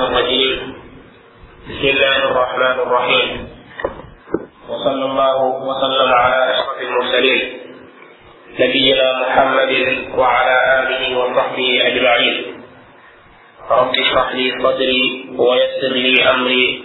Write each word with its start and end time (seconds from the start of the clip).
الرجيم 0.00 0.74
بسم 1.68 1.86
الله 1.88 2.16
الرحمن 2.24 2.76
الرحيم 2.86 3.48
وصلى 4.68 5.04
الله 5.04 5.36
وسلم 5.68 6.08
على 6.14 6.54
اشرف 6.54 6.80
المرسلين 6.82 7.42
نبينا 8.60 9.06
محمد 9.22 9.72
وعلى 10.18 10.56
اله 10.86 11.18
وصحبه 11.18 11.68
اجمعين 11.86 12.34
رب 13.70 13.90
اشرح 14.06 14.28
لي 14.34 14.46
صدري 14.62 15.02
ويسر 15.38 15.92
لي 15.94 16.30
امري 16.30 16.84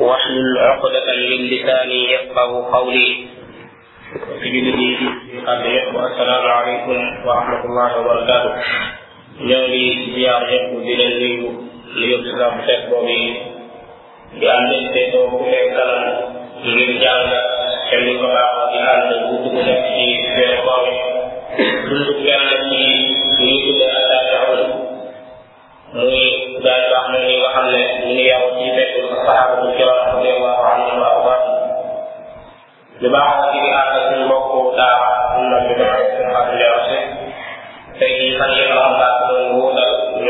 واحلل 0.00 0.58
عقدة 0.58 1.06
من 1.06 1.40
لساني 1.54 2.12
يفقه 2.12 2.70
قولي 2.72 3.26
في 4.40 4.96
قلبي 5.46 5.78
والسلام 5.96 6.44
عليكم 6.46 6.96
ورحمة 7.26 7.60
الله 7.64 7.98
وبركاته 7.98 8.52
ñoo 9.38 9.62
ngi 9.70 10.18
يقول 10.18 10.82
yëpp 10.82 11.77
liubiza 11.98 12.44
musekko 12.54 12.96
bi 13.06 13.20
bi 14.38 14.46
andinte 14.56 15.00
to 15.12 15.18
ku 15.34 15.38
nekkal 15.50 15.92
ngir 16.66 16.90
jàlla 17.02 17.40
xelli 17.88 18.12
ko 18.20 18.26
baax 18.34 18.56
di 18.72 18.78
ànd 18.92 19.08
guddu 19.26 19.48
gu 19.54 19.60
nekk 19.68 19.84
ci 19.94 20.06
weer 20.36 20.52
koor 20.64 20.86
dund 21.88 22.10
yàlla 22.30 22.56
ci 22.68 22.78
ñu 23.44 23.54
tudde 23.64 23.86
attaaqul 23.98 24.62
muy 25.94 26.22
daal 26.64 26.82
baax 26.90 27.04
na 27.12 27.18
ni 27.24 27.34
nga 27.40 27.48
xam 27.54 27.66
ne 27.72 27.78
ñu 28.00 28.06
ngi 28.14 28.24
yaw 28.30 28.44
ci 28.56 28.64
nekkul 28.76 29.06
saxaaba 29.12 29.52
bu 29.60 29.66
kiram 29.76 29.98
radiyallahu 30.12 30.62
anhu 30.70 31.02
wa 31.02 31.08
ardaah 31.18 31.44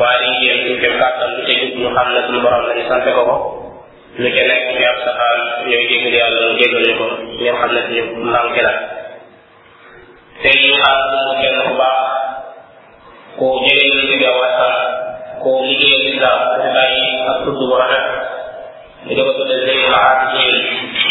waaye 0.00 0.24
ñu 0.28 0.38
yéen 0.46 0.58
ñu 0.68 0.74
kem 0.82 0.94
kàttan 1.00 1.28
lu 1.34 1.40
tegu 1.46 1.66
ñu 1.80 1.88
xam 1.96 2.08
ne 2.14 2.20
suñu 2.26 2.40
borom 2.44 2.62
lañu 2.68 2.82
sante 2.88 3.10
ko 3.16 3.22
ko 3.30 3.34
lu 4.22 4.26
ca 4.34 4.42
nekk 4.48 4.62
ci 4.76 4.82
ab 4.90 4.98
saxaan 5.04 5.38
ñooy 5.70 5.84
jéggal 5.90 6.14
yàlla 6.20 6.40
ñu 6.46 6.52
jéggal 6.60 6.82
ñu 6.88 6.94
ko 7.00 7.04
ñoom 7.42 7.56
xam 7.60 7.70
ne 7.74 7.80
suñu 7.86 8.02
ndànke 8.30 8.60
la 8.66 8.74
tey 10.42 10.56
ñu 10.62 10.72
xaar 10.80 10.98
mu 11.26 11.34
kenn 11.42 11.58
ku 11.68 11.72
baax 11.80 11.98
ku 13.38 13.46
jëlee 13.64 13.90
ñu 13.94 14.02
ci 14.08 14.14
gaw 14.22 14.36
waxtaan 14.42 14.76
ku 15.42 15.50
liggéeyal 15.68 16.04
lislaam 16.06 16.40
ak 16.54 16.62
bàyyi 16.76 17.04
ak 17.30 17.36
tudd 17.44 17.60
bu 17.68 17.74
rafet 17.82 18.06
ñu 19.06 19.12
dafa 19.18 19.32
tudde 19.38 19.56
zéy 19.66 19.80
la 19.92 19.98
aati 20.10 20.26
jéel 20.40 20.58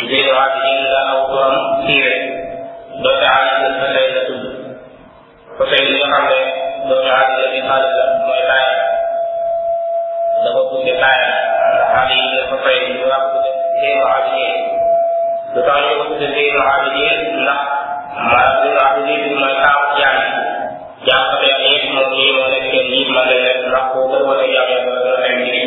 zéy 0.10 0.24
la 0.28 0.34
aati 0.44 0.60
jéel 0.66 0.86
la 0.94 1.02
aw 1.14 1.22
turam 1.30 1.56
siire 1.84 2.14
doote 3.04 3.26
aati 3.36 3.54
jéel 3.64 3.76
fa 3.80 3.88
Hussein 5.60 5.86
bin 5.92 6.00
Hamdan 6.00 6.46
Nur 6.88 7.04
Ali 7.04 7.48
bin 7.52 7.64
Khalid 7.68 7.96
Muay 8.24 8.42
Thai 8.48 8.66
Double 10.44 10.66
Pussy 10.72 10.96
Thai 11.04 11.20
Ali 12.00 12.16
Hussein 12.48 12.86
bin 12.96 13.04
Abdul 13.20 13.44
Zain 13.80 14.00
Abidin 14.08 14.56
Sultan 15.52 15.84
Abdul 15.84 16.16
Zain 16.32 16.56
Abidin 16.56 17.44
là 17.44 17.58
Abdul 18.40 18.80
Abidin 18.88 19.20
bin 19.28 19.36
Muay 19.40 19.56
Thai 19.60 20.00
Yang 20.02 20.20
Yang 21.10 21.24
có 21.32 21.36
thể 21.44 21.52
biết 21.62 21.82
một 21.96 22.08
khi 22.16 22.28
mà 22.40 22.46
lên 22.50 22.64
tiền 22.72 22.86
nhìn 22.92 23.08
mà 23.16 23.22
lên 23.32 23.56
là 23.74 23.82
cố 23.94 24.02
gắng 24.12 24.24
và 24.28 24.36
lấy 24.40 24.50
dạng 24.56 24.88
là 24.88 25.20
lên 25.24 25.34
tiền 25.52 25.66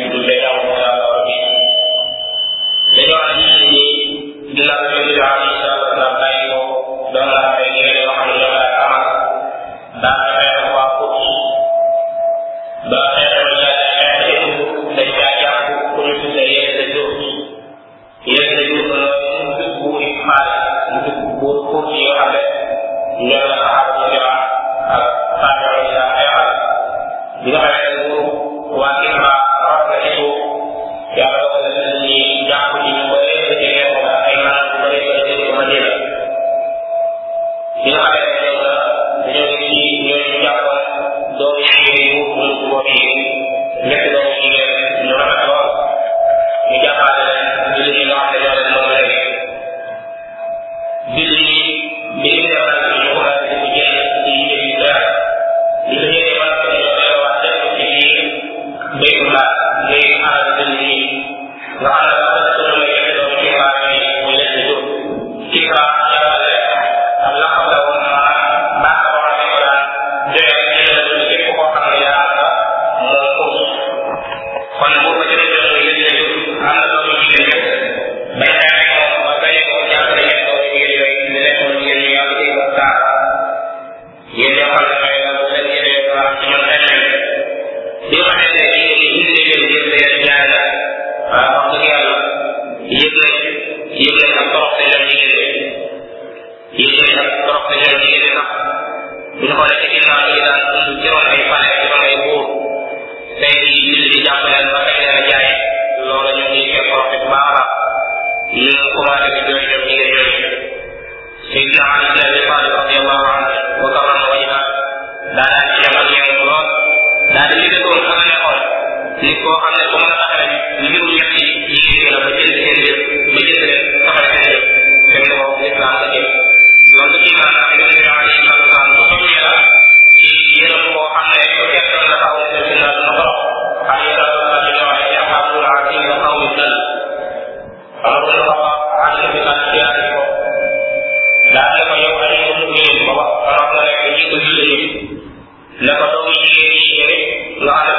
لقد 145.83 146.13
أوحي 146.15 146.65
إليه 146.99 147.37
وعلى 147.67 147.92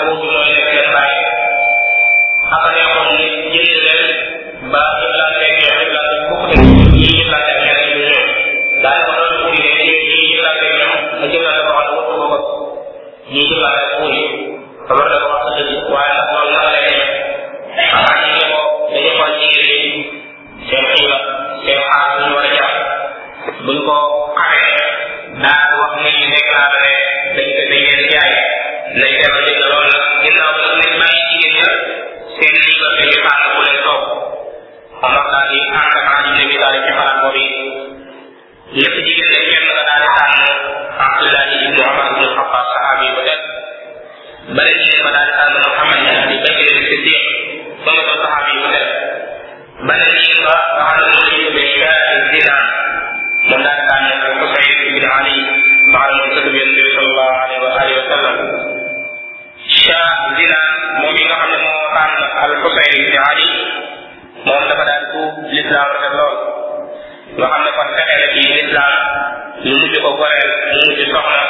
ko 70.05 70.11
goreel 70.21 70.51
mu 70.73 70.81
mujj 70.87 71.01
soxna 71.13 71.41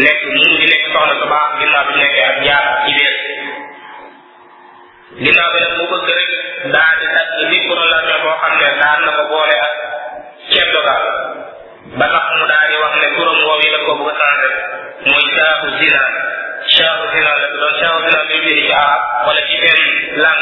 nekk 0.00 0.20
mu 0.28 0.32
mujj 0.42 0.62
nekk 0.70 0.84
soxna 0.92 1.14
su 1.20 1.26
baax 1.32 1.48
ginnaaw 1.60 1.84
bi 1.88 1.94
nekkee 2.00 2.24
ak 2.30 2.36
jaar 2.46 2.64
ci 2.84 2.90
biir 2.96 3.14
ginnaaw 5.24 5.48
bi 5.54 5.58
nag 5.64 5.72
mu 5.80 5.84
bëgg 5.92 6.06
rek 6.18 6.28
daa 6.74 6.90
di 7.48 8.68
daan 8.76 8.98
na 9.06 9.10
ko 9.16 9.22
boole 9.32 9.56
ak 9.66 9.74
ceeb 10.52 10.68
dogal 10.76 11.04
ba 11.98 12.06
tax 12.14 12.24
mu 12.38 12.44
daa 12.52 12.64
di 12.70 12.74
wax 12.82 12.92
ne 13.00 13.08
turam 13.16 13.38
woow 13.46 13.58
yi 13.62 13.68
ko 13.88 13.92
bëgg 13.98 14.08
a 14.10 14.14
changé 14.20 14.48
mooy 15.08 15.26
saaxu 15.36 15.68
zina 15.80 16.02
saaxu 16.76 17.04
zina 17.16 17.30
la 17.40 17.46
doon 17.56 17.74
saaxu 17.80 17.98
zina 18.04 18.18
luy 18.28 18.40
biri 18.44 18.62
ci 18.68 18.72
arab 18.84 19.00
wala 19.26 19.40
ci 19.48 19.54
benn 19.64 19.80
lang 20.24 20.40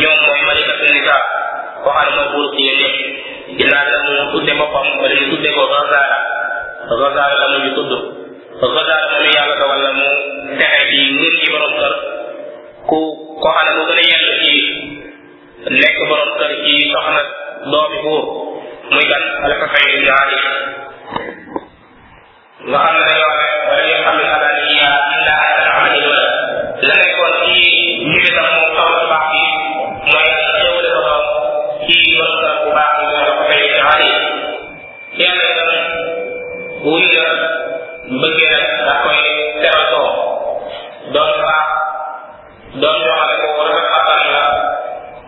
ñoom 0.00 0.18
mooy 0.28 0.40
malikatu 0.48 0.86
nisa 0.96 1.16
waxal 1.86 2.08
mooy 2.16 2.26
buuru 2.32 2.48
ci 2.56 2.62
yéen 2.68 2.78
ñëpp 2.80 3.56
ginnaaw 3.58 3.84
bi 3.86 3.92
nag 3.92 4.16
mu 4.16 4.24
tudde 4.32 4.52
boppam 4.60 4.86
wala 5.02 5.14
mu 5.20 5.26
tudde 5.32 5.48
ko 5.56 5.62
Rosaara 5.72 6.20
rosaar 6.90 7.38
la 7.40 7.46
muy 7.48 7.72
tudd 7.76 7.92
rosaar 8.60 9.04
la 9.10 9.16
muy 9.20 9.28
yàlla 9.36 9.54
dogal 9.60 9.82
mu 9.98 10.08
ci 10.90 11.00
ci 11.40 11.46
borom 11.52 11.72
kër 11.80 11.92
ku 12.88 12.96
ko 13.42 13.48
xam 13.54 13.64
ne 13.68 13.72
mu 13.78 13.82
gën 13.86 14.24
ci 14.40 14.54
nekk 15.80 15.98
borom 16.08 16.30
kër 16.38 16.52
ci 16.64 16.74
soxna 16.92 17.20
doomi 17.70 17.98
góor 18.04 18.24
muy 18.92 19.04
kan 19.10 19.22
fay 19.72 19.86
nga 19.90 20.14
wuya 36.84 37.28
mbëggee 38.14 38.52
da 38.86 38.92
koy 39.04 39.28
teratoo 39.60 40.10
doon 41.14 41.34
fa 41.42 41.56
doon 42.82 42.98
doxale 43.04 43.34
ko 43.40 43.46
war 43.56 43.72
a 43.72 43.80
xatal 43.88 44.22
la 44.34 44.44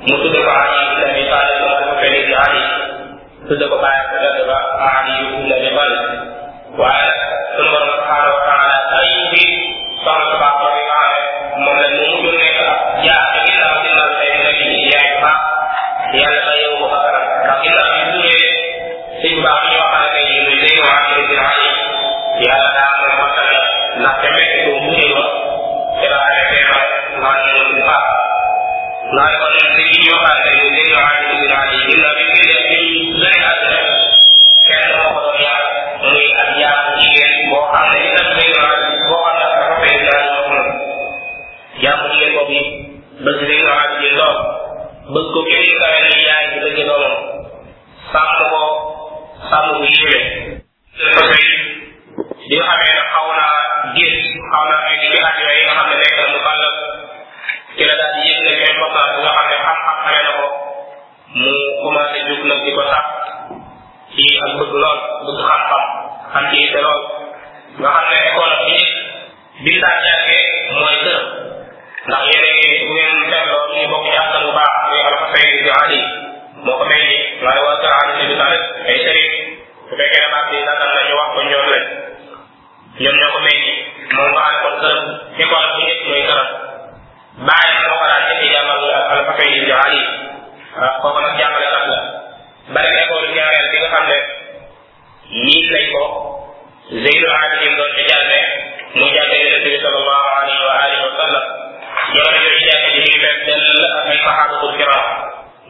mu 0.06 0.14
tudde 0.22 0.40
ko 0.46 0.50
aani 0.52 1.00
lami 1.00 1.22
taale 1.32 1.52
ko 1.62 1.68
ko 1.80 1.90
feli 2.00 2.20
ci 2.28 2.34
aani 2.40 2.62
tudde 3.48 3.64
ko 3.72 3.76
bàyyi 3.84 4.04
ko 4.10 4.14
lami 4.26 4.42
ba 4.52 4.58
aani 4.88 5.12
yu 5.22 5.48
lami 5.50 5.70
bal 5.76 5.92
waaye 6.82 7.14
sunu 7.56 7.68
borom 7.72 7.88
subhanahu 7.96 8.36
wa 8.36 8.42
taala 8.48 8.76
ay 9.00 9.08
bi 9.32 9.44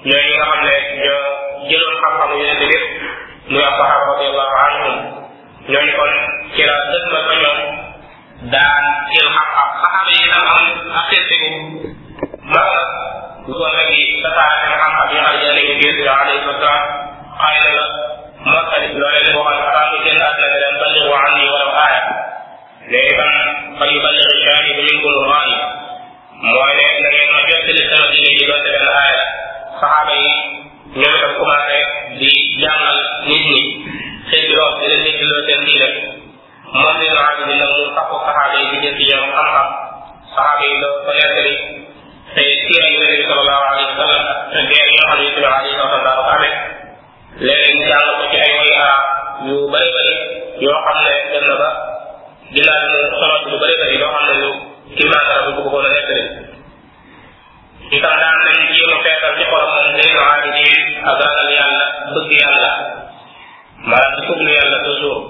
ñoo 0.06 0.22
ñi 0.22 0.32
nga 0.36 0.44
xam 0.50 0.60
ne 0.66 0.74
ñoo 1.04 1.22
jëloon 1.68 1.96
xam-xam 2.02 2.30
yonent 2.40 2.62
bi 2.70 2.78
muy 3.50 3.62
asahaba 3.70 4.02
radiallahu 4.12 4.56
anhum 4.66 4.94
ñooñu 5.70 5.92
kon 5.98 6.12
ci 6.52 6.62
la 6.68 6.74
dëgg 6.92 7.06
ba 7.14 7.20
ñoom 7.42 7.58
daan 8.52 8.84
jël 9.14 9.28
xam-xam 9.36 9.68
saxaaba 9.82 10.10
yi 10.16 10.24
nga 10.30 10.38
xam 10.48 10.62
accepté 10.98 11.36
ko 11.42 11.56
ba 12.54 12.62
lu 13.46 13.52
ko 13.60 13.64
rek 13.76 13.90
yi 13.96 14.04
tasaare 14.24 14.62
nga 14.70 14.78
xam-xam 14.82 15.08
yi 15.10 15.16
nga 15.20 15.30
xam 15.40 15.52
ne 15.56 15.62
ngir 15.78 15.94
ñu 16.04 16.12
alayhi 16.20 16.42
wa 16.50 16.54
sallam 16.60 16.82
xaay 17.40 17.56
na 17.64 17.68
la 17.76 17.84
mottali 18.52 18.86
loolee 19.00 19.22
leen 19.26 19.38
waxal 19.40 19.58
xataa 19.66 19.86
mu 19.90 19.96
génn 20.04 20.24
àdduna 20.28 20.46
ne 20.52 20.58
leen 20.62 20.76
balli 20.82 21.00
wa 21.10 21.18
anni 21.26 21.44
wala 21.52 21.70
aaya 21.84 22.00
léegi 22.92 23.12
ban 23.18 23.34
fa 23.78 23.84
yu 23.92 23.98
balli 24.04 24.22
richaani 24.32 24.70
bu 24.76 24.82
ñu 24.88 24.94
ko 25.02 25.08
lu 25.16 25.22
raani 25.30 25.56
mooy 26.50 26.72
ne 26.78 26.84
na 27.02 27.08
ngeen 27.12 27.30
ma 27.34 27.40
jottali 27.48 27.82
sama 27.90 28.06
diine 28.12 28.30
ji 28.38 28.44
doon 28.48 28.62
benn 28.72 28.90
aaya 29.00 29.22
saxaaba 29.76 30.14
yi 30.14 30.40
ñoom 30.98 31.14
itam 31.20 31.32
commencé 31.36 31.80
di 32.18 32.28
jàngal 32.64 32.98
nit 33.28 33.42
ñi 33.52 33.60
xeeti 34.28 34.48
lool 34.56 34.72
di 34.80 34.86
leen 34.90 35.02
nekk 35.04 35.20
loo 35.30 35.40
seen 35.46 35.60
diine 35.66 35.88
moom 36.80 36.96
li 37.00 37.08
naa 37.18 37.32
bi 37.46 37.54
nag 37.60 37.70
mu 37.76 37.82
taxu 37.96 38.16
saxaaba 38.26 38.54
yi 38.60 38.64
di 38.72 38.76
jël 38.84 38.94
ci 38.98 39.04
ñoom 39.10 39.30
xam-xam 39.36 39.68
saxaaba 40.34 40.60
yi 40.70 40.74
doo 40.82 40.94
ko 41.04 41.10
nettali 41.18 41.52
te 42.34 42.42
siira 42.60 42.86
yu 42.92 42.98
nabi 43.04 43.16
sallallahu 43.28 43.64
alayhi 43.70 43.86
wa 43.92 43.96
sallam 44.02 44.22
ak 44.58 44.62
geer 44.72 44.86
yoo 44.96 45.06
xam 45.08 45.16
ne 45.18 45.24
yusuf 45.28 45.44
alayhi 45.56 45.70
wa 45.72 45.78
sallam 45.84 46.04
daa 46.06 46.16
ko 46.18 46.22
amee 46.34 46.54
léeg-léeg 47.46 47.74
ñu 47.78 47.84
jàng 47.92 48.04
ko 48.18 48.24
ci 48.32 48.36
ay 48.44 48.52
way 48.58 48.70
arab 48.82 49.00
yu 49.46 49.54
bëri 49.72 49.88
bëri 49.96 50.14
yoo 50.64 50.76
xam 50.84 50.96
ne 51.04 51.12
dem 51.32 51.44
na 51.50 51.54
ba 51.62 51.68
dinaa 52.54 53.10
solo 53.18 53.34
ci 53.42 53.46
lu 53.52 53.56
bëri 53.62 53.74
bëri 53.80 53.94
yoo 54.02 54.12
xam 54.14 54.24
ne 54.28 54.34
lu 54.42 54.50
kimaanara 54.96 55.40
bu 55.44 55.50
bëgg 55.56 55.68
ko 55.72 55.78
a 55.84 55.88
nettali 55.88 56.55
itam 57.90 58.14
daan 58.20 58.36
nañ 58.46 58.58
jéem 58.76 58.90
a 58.96 58.98
feetal 59.04 59.32
ci 59.38 59.42
xolam 59.50 59.68
moom 59.74 59.90
léegi 59.96 60.18
aabidin 60.28 60.82
ak 61.10 61.16
ragal 61.22 61.48
yàlla 61.58 61.84
bëgg 62.14 62.30
yàlla 62.42 62.70
maanaam 63.90 64.12
di 64.16 64.20
fuglu 64.28 64.50
yàlla 64.58 64.78
toujours 64.86 65.22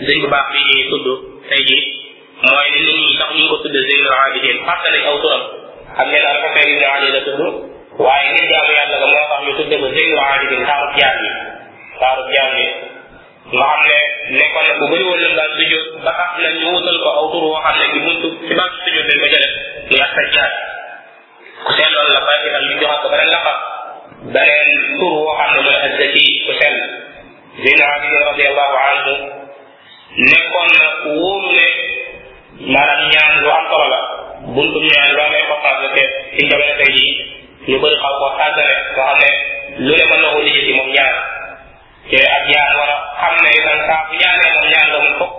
sëñ 0.05 0.17
bu 0.21 0.27
baax 0.33 0.45
bi 0.53 0.61
ñuy 0.73 0.83
tudd 0.89 1.07
tey 1.49 1.61
jii 1.69 1.85
mooy 2.45 2.67
li 2.73 2.79
nit 2.89 2.97
ñi 3.05 3.11
tax 3.21 3.29
ñu 3.37 3.43
ko 3.51 3.55
tudd 3.63 3.75
Zeynul 3.87 4.13
Abidin 4.25 4.57
fàtte 4.65 4.87
nañ 4.93 5.03
aw 5.09 5.17
turam 5.21 5.43
xam 5.95 6.07
ngeen 6.09 6.23
daal 6.25 6.39
fafee 6.43 6.65
ibnu 6.69 6.85
ali 6.95 7.07
la 7.15 7.21
tudd 7.25 7.41
waaye 8.05 8.27
ngir 8.33 8.45
jaamu 8.51 8.71
yàlla 8.77 8.97
ga 9.03 9.07
moo 9.13 9.23
tax 9.31 9.39
ñu 9.45 9.51
tudde 9.59 9.75
ko 9.83 9.87
Zeynul 9.95 10.21
Abidin 10.33 10.65
taarub 10.69 10.93
jaam 11.01 11.17
yi 11.25 11.29
taarub 12.01 12.29
jaam 12.35 12.51
yi 12.59 12.67
nga 13.55 13.65
xam 13.71 13.79
ne 13.89 13.97
nekkoon 14.37 14.65
na 14.67 14.73
bu 14.79 14.85
bëri 14.91 15.03
woon 15.07 15.21
lam 15.23 15.33
daan 15.39 15.51
sujjóot 15.57 15.87
ba 16.05 16.11
tax 16.19 16.29
na 16.43 16.49
ñu 16.59 16.65
wutal 16.73 16.97
ko 17.03 17.09
aw 17.19 17.25
tur 17.31 17.43
woo 17.47 17.61
xam 17.65 17.75
ne 17.79 17.85
ci 17.93 17.97
buntu 18.05 18.27
ci 18.47 18.51
baatu 18.57 18.77
sujjóot 18.83 19.07
dañ 19.09 19.19
ko 19.23 19.27
jële 19.33 19.49
ñu 19.89 19.97
ak 20.05 20.11
sa 20.15 20.21
jaar 20.35 20.51
ku 21.65 21.71
seen 21.77 21.91
loolu 21.93 22.11
la 22.17 22.21
fàtte 22.27 22.47
tam 22.55 22.63
ñu 22.67 22.73
joxaat 22.81 23.01
ko 23.03 23.07
beneen 23.13 23.31
laqab 23.35 23.57
beneen 24.33 24.69
tur 24.99 25.13
woo 25.23 25.33
xam 25.37 25.49
ne 25.55 25.59
mooy 25.65 25.77
azzaki 25.85 26.25
ku 26.47 26.51
seen 26.59 26.75
Zeynul 27.63 27.89
Abidin 27.95 28.21
radiallahu 28.29 28.75
anhu 28.89 29.13
nekkoon 30.17 30.69
na 30.75 30.85
ku 31.03 31.09
wóolu 31.23 31.49
ne 31.55 31.67
maanaam 32.71 33.03
ñaan 33.13 33.31
lu 33.43 33.47
am 33.55 33.63
solo 33.71 33.85
la 33.93 33.99
buntu 34.53 34.77
ñaan 34.91 35.09
loo 35.15 35.23
amee 35.27 35.43
ko 35.49 35.55
xaasa 35.63 35.87
te 35.95 36.03
ci 36.35 36.41
jamono 36.49 36.73
tey 36.83 36.91
yi 36.97 37.11
ñu 37.67 37.75
bëri 37.81 37.95
xaw 38.01 38.13
koo 38.19 38.31
xaasale 38.37 38.73
nga 38.91 39.03
xam 39.07 39.15
ne 39.21 39.29
lu 39.85 39.91
ne 39.95 40.03
mën 40.07 40.21
na 40.23 40.29
ko 40.35 40.39
lijjati 40.45 40.73
moom 40.77 40.89
ñaan 40.95 41.15
te 42.09 42.17
ak 42.35 42.43
ñaan 42.51 42.71
war 42.77 42.91
a 42.93 42.95
xam 43.21 43.35
ne 43.43 43.49
itam 43.59 43.79
saa 43.87 44.01
bu 44.07 44.13
ñaanee 44.21 44.51
moom 44.53 44.65
ñaan 44.71 44.87
la 44.93 44.99
mu 45.05 45.11
fokk 45.19 45.35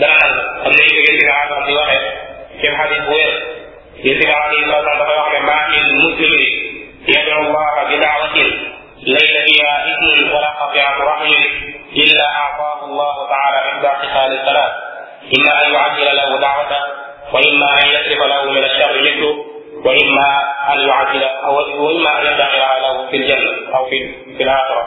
dana 0.00 0.14
nangu 0.22 0.40
xam 0.62 0.70
ne 0.76 0.82
yéen 0.92 1.04
si 1.18 1.24
nga 1.26 1.36
xam 1.50 1.60
di 1.66 1.72
waxee 1.78 2.10
ci 2.60 2.66
xadis 2.76 3.02
bu 3.08 3.12
wér 3.20 3.32
yéen 4.04 4.16
si 4.20 4.24
nga 4.28 4.36
xam 4.40 4.52
ne 4.52 4.66
dafa 4.98 5.14
wax 5.22 5.28
ne 5.34 5.38
maa 5.48 5.64
min 5.72 5.84
muslimin 6.00 6.52
yad'u 7.12 7.32
allaha 7.44 7.82
bi 7.88 7.96
daawatin 8.02 8.50
ليس 9.16 9.34
فيها 9.46 9.86
اثم 9.94 10.34
ولا 10.36 10.48
قطيعه 10.48 10.96
رحم 11.00 11.32
الا 11.96 12.26
اعطاه 12.34 12.84
الله 12.84 13.28
تعالى 13.28 13.56
احدى 13.68 13.88
خصال 13.88 14.32
الثلاث 14.40 14.72
اما 15.38 15.66
ان 15.66 15.72
يعجل 15.74 16.16
له 16.16 16.38
دعوته 16.38 16.80
واما 17.32 17.66
ان 17.78 17.84
يصرف 17.88 18.22
له 18.26 18.50
من 18.50 18.64
الشر 18.64 18.90
مثله 19.00 19.44
واما 19.84 20.28
ان 20.74 20.80
يعجل 20.88 21.22
او 21.22 21.56
واما 21.86 22.18
ان 22.20 22.26
يدخر 22.26 22.80
له 22.82 23.10
في 23.10 23.16
الجنه 23.16 23.76
او 23.78 23.84
في 23.90 24.14
في 24.36 24.42
الاخره 24.42 24.82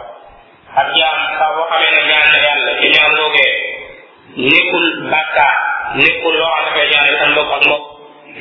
ak 0.81 0.87
jaam 0.95 1.19
saa 1.39 1.51
boo 1.55 1.67
xamee 1.71 1.89
ne 1.95 2.01
ñaan 2.09 2.27
na 2.33 2.37
yàlla 2.45 2.73
ci 2.81 2.87
ñaan 2.93 3.11
googee 3.19 4.45
nekkul 4.51 4.85
bàkkaar 5.11 5.55
nekkul 6.01 6.35
loo 6.41 6.51
xam 6.55 6.63
dafay 6.75 6.85
ñaan 6.93 7.17
sa 7.21 7.25
mbokk 7.31 7.51
ak 7.57 7.63
mbokk 7.67 7.85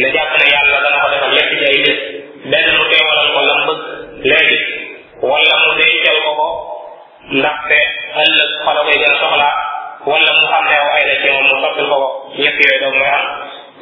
la 0.02 0.08
jàpp 0.14 0.32
ne 0.40 0.46
yàlla 0.54 0.76
dana 0.84 1.00
ko 1.02 1.08
defal 1.14 1.32
lépp 1.38 1.50
ci 1.60 1.64
ay 1.70 1.78
bés 1.84 1.98
benn 2.50 2.66
mu 2.78 2.84
teewalal 2.90 3.28
ko 3.34 3.40
lam 3.48 3.60
bëgg 3.68 3.80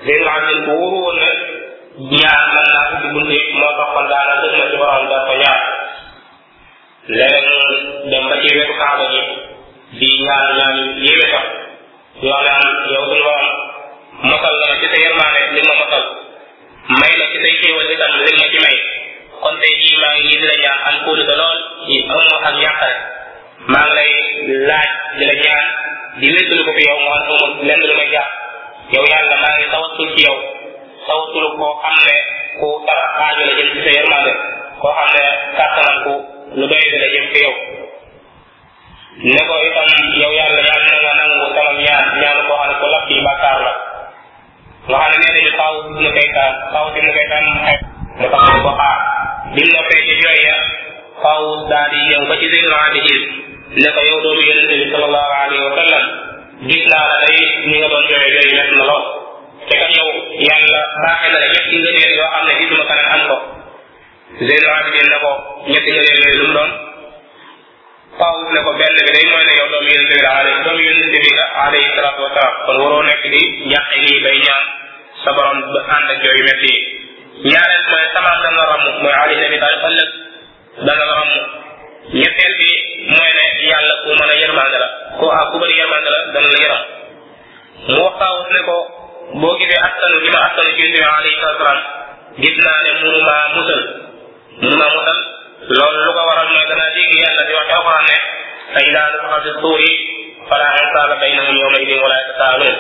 léegi 0.09 0.25
nga 0.25 0.33
xam 0.33 0.47
ne 0.47 0.67
bu 0.67 0.73
wóoru 0.73 1.05
woon 1.05 1.17
ne 1.23 1.31
ñaar 2.17 2.41
mën 2.53 2.67
naa 2.71 2.89
ko 3.01 3.09
moo 3.13 3.29
tax 3.79 3.89
kon 3.95 4.07
daanaka 4.13 4.43
dëgg 4.43 4.59
na 4.59 4.69
ci 4.71 4.77
ko 4.77 5.35
ñaar 5.43 5.63
leneen 7.17 7.47
dem 8.11 8.25
ba 8.31 8.37
ci 8.43 8.49
kaaba 8.81 9.05
ji 9.13 9.21
di 9.99 10.07
ñaan 10.27 10.55
ñaan 10.59 10.77
yéeme 11.05 11.27
sax 11.33 11.47
yoo 12.25 12.41
naan 12.47 12.67
yow 12.93 13.05
suñu 13.09 13.23
borom 13.25 13.49
mosal 14.29 14.55
na 14.69 14.79
ci 14.81 14.87
sa 14.93 14.99
yermaane 15.05 15.41
li 15.55 15.61
ma 15.67 15.75
mosal 15.81 16.05
may 17.01 17.15
na 17.19 17.25
ci 17.33 17.39
say 17.45 17.53
xéewal 17.61 17.89
itam 17.97 18.13
li 18.25 18.33
ma 18.41 18.47
ci 18.53 18.59
may 18.65 18.77
kon 19.43 19.55
tey 19.61 19.75
jii 19.83 19.97
maa 20.03 20.17
ngi 20.23 20.35
di 20.41 20.47
la 20.51 20.57
ñaan 20.65 20.79
am 20.89 20.97
kóolu 21.05 21.23
ba 21.29 21.35
lool 21.41 21.57
ci 21.85 21.95
ak 22.47 22.55
ñàkkare 22.61 22.97
maa 23.73 23.87
ngi 23.89 24.57
laaj 24.69 24.91
di 25.17 25.25
la 25.29 25.35
ñaan 25.43 25.67
di 26.21 26.27
léttali 26.35 26.63
ko 26.67 26.71
fi 26.77 26.83
yow 26.89 26.99
moo 27.05 27.13
am 27.13 27.23
amul 27.29 27.53
lenn 27.67 27.83
lu 27.89 27.95
may 28.01 28.11
yow 28.93 29.05
yàlla 29.11 29.37
maa 29.43 29.57
ngi 29.59 29.67
tawasul 29.73 30.07
ci 30.17 30.25
yow 30.25 30.37
tawasul 31.09 31.47
koo 31.59 31.75
xam 31.83 31.99
ne 32.07 32.15
ku 32.59 32.69
xam 33.87 34.97
ne 34.97 35.25
kàttanam 35.59 35.97
ku 36.05 36.15
lu 36.59 36.65
doy 36.73 36.85
la 37.03 37.09
jëm 37.15 37.27
ci 37.33 37.39
yow 37.45 37.55
ne 39.33 39.39
ko 39.49 39.55
itam 39.69 39.89
yow 40.23 40.33
yàlla 40.39 40.61
yàlla 40.69 40.89
na 40.89 40.95
nga 41.03 41.13
nangu 41.21 41.45
sama 41.55 41.73
ñaan 41.85 42.05
ñaanu 42.21 42.43
koo 42.49 42.57
xam 42.61 42.69
ne 42.71 42.75
ku 42.81 42.87
lap 42.93 43.05
ci 43.09 43.15
bàkkaar 43.27 43.59
la 43.67 43.73
nga 44.91 44.99
xam 45.03 45.11
ne 45.11 45.17
nee 45.27 45.35
nañu 45.37 45.51
xaw 45.59 45.73
nu 46.03 46.11
koy 46.17 46.29
taan 46.37 46.53
xaw 46.73 46.87
si 46.93 47.01
nu 47.05 47.11
koy 47.17 47.27
taan 47.31 47.45
xeet 47.65 47.81
dafa 48.21 48.39
xam 48.47 48.57
ko 48.65 48.71
xaar 48.81 48.99
bi 49.53 49.61
mu 49.67 49.73
noppee 49.77 50.03
ci 50.09 50.15
jooy 50.23 50.39
ya 50.49 50.57
xaw 51.23 51.43
daal 51.71 51.87
di 51.93 51.99
ñëw 52.09 52.23
ba 52.73 52.83
ne 53.83 53.91
ko 53.95 54.01
yow 54.09 54.19
doomu 54.25 54.43
wa 55.17 55.25
sallam 55.79 56.07
gis 56.67 56.85
naa 56.91 57.03
la 57.15 57.19
day 57.31 57.39
ni 57.71 57.75
nga 57.81 57.87
doon 57.93 58.03
jooyee 58.11 58.33
yooyu 58.35 58.51
nekk 58.51 58.73
te 59.69 59.75
kat 59.81 59.91
yow 59.99 60.09
yàlla 60.49 60.81
baaxee 61.05 61.31
na 61.33 61.39
la 61.43 61.49
ñett 61.55 61.67
ngëneel 61.71 62.11
yoo 62.19 62.31
xam 62.35 62.43
ne 62.49 62.53
gisuma 62.59 62.85
kanam 62.91 63.11
am 63.15 63.23
ko 63.29 63.37
Zeynu 64.49 64.69
Abidin 64.75 65.09
ne 65.13 65.19
ko 65.25 65.31
ñetti 65.71 65.91
ngëneel 65.95 66.17
yooyu 66.21 66.39
lu 66.39 66.45
mu 66.49 66.55
doon 66.59 66.71
Taawus 68.19 68.51
ne 68.55 68.61
ko 68.67 68.71
benn 68.81 68.95
bi 68.97 69.11
day 69.15 69.27
mooy 69.31 69.45
ne 69.49 69.53
yow 69.61 69.67
doomu 69.73 69.89
yonente 69.95 70.15
bi 70.19 70.25
la 70.27 70.31
ale 70.39 70.51
doomu 70.65 70.83
yonente 70.89 71.19
bi 71.25 71.31
la 71.39 71.45
alayhi 71.63 71.91
salaatu 71.95 72.21
wasalaam 72.27 72.55
kon 72.67 72.77
waroo 72.83 73.03
nekk 73.07 73.23
di 73.33 73.41
ñàqe 73.71 73.97
nii 74.05 74.21
bay 74.25 74.37
ñaan 74.47 74.65
sa 75.23 75.31
borom 75.37 75.59
ba 75.75 75.81
ànd 75.97 76.11
ak 76.15 76.21
yooyu 76.27 76.43
métti 76.49 76.73
mooy 77.91 78.05
samaam 78.15 78.39
dana 78.45 78.63
la 78.67 78.77
mooy 79.03 79.15
ali 79.23 79.35
nabi 79.43 79.57
daal 79.63 79.77
ëllëg 79.89 80.11
dana 80.87 81.05
la 81.07 81.15
ñetteel 82.21 82.55
bi 82.61 82.69
mooy 83.15 83.31
ne 83.39 83.45
yàlla 83.71 83.95
ku 84.03 84.09
mën 84.19 84.31
a 84.33 84.35
yërmande 84.43 84.79
la 84.85 84.89
kooka 85.19 85.41
ku 85.51 85.57
bëri 85.61 85.75
yërmande 85.83 86.11
la 86.15 86.21
dana 86.35 86.49
la 86.55 86.59
yaram 86.65 86.83
mu 87.89 87.97
wax 88.07 88.15
taawut 88.21 88.49
ne 88.55 88.61
ko 88.69 88.77
boo 89.41 89.53
gisee 89.59 89.81
askanu 89.87 90.17
bi 90.23 90.29
ma 90.35 90.41
askanu 90.47 90.71
ci 90.77 90.83
yonent 90.83 90.95
bi 90.95 91.05
alayhi 91.19 91.35
salaatu 91.41 91.63
salaam 91.67 91.81
gis 92.41 92.55
naa 92.63 92.79
ne 92.85 92.91
munumaa 93.03 93.43
musal 93.55 93.83
munumaa 94.63 94.91
musal 94.97 95.21
loolu 95.79 95.99
lu 96.07 96.11
ko 96.17 96.23
waral 96.31 96.49
mooy 96.55 96.67
danaa 96.71 96.95
dégg 96.97 97.15
yàlla 97.23 97.43
di 97.49 97.53
wax 97.59 97.67
ci 97.69 97.75
alxuraan 97.77 98.05
ne 98.11 98.17
fa 98.75 98.81
idaa 98.89 99.07
nufixa 99.13 99.39
fi 99.45 99.51
suuri 99.61 99.91
falaa 100.49 100.75
ansaaba 100.81 101.15
baynahum 101.23 101.57
yawma 101.63 101.79
idin 101.85 102.01
wala 102.05 102.17
yatasaaluun 102.21 102.77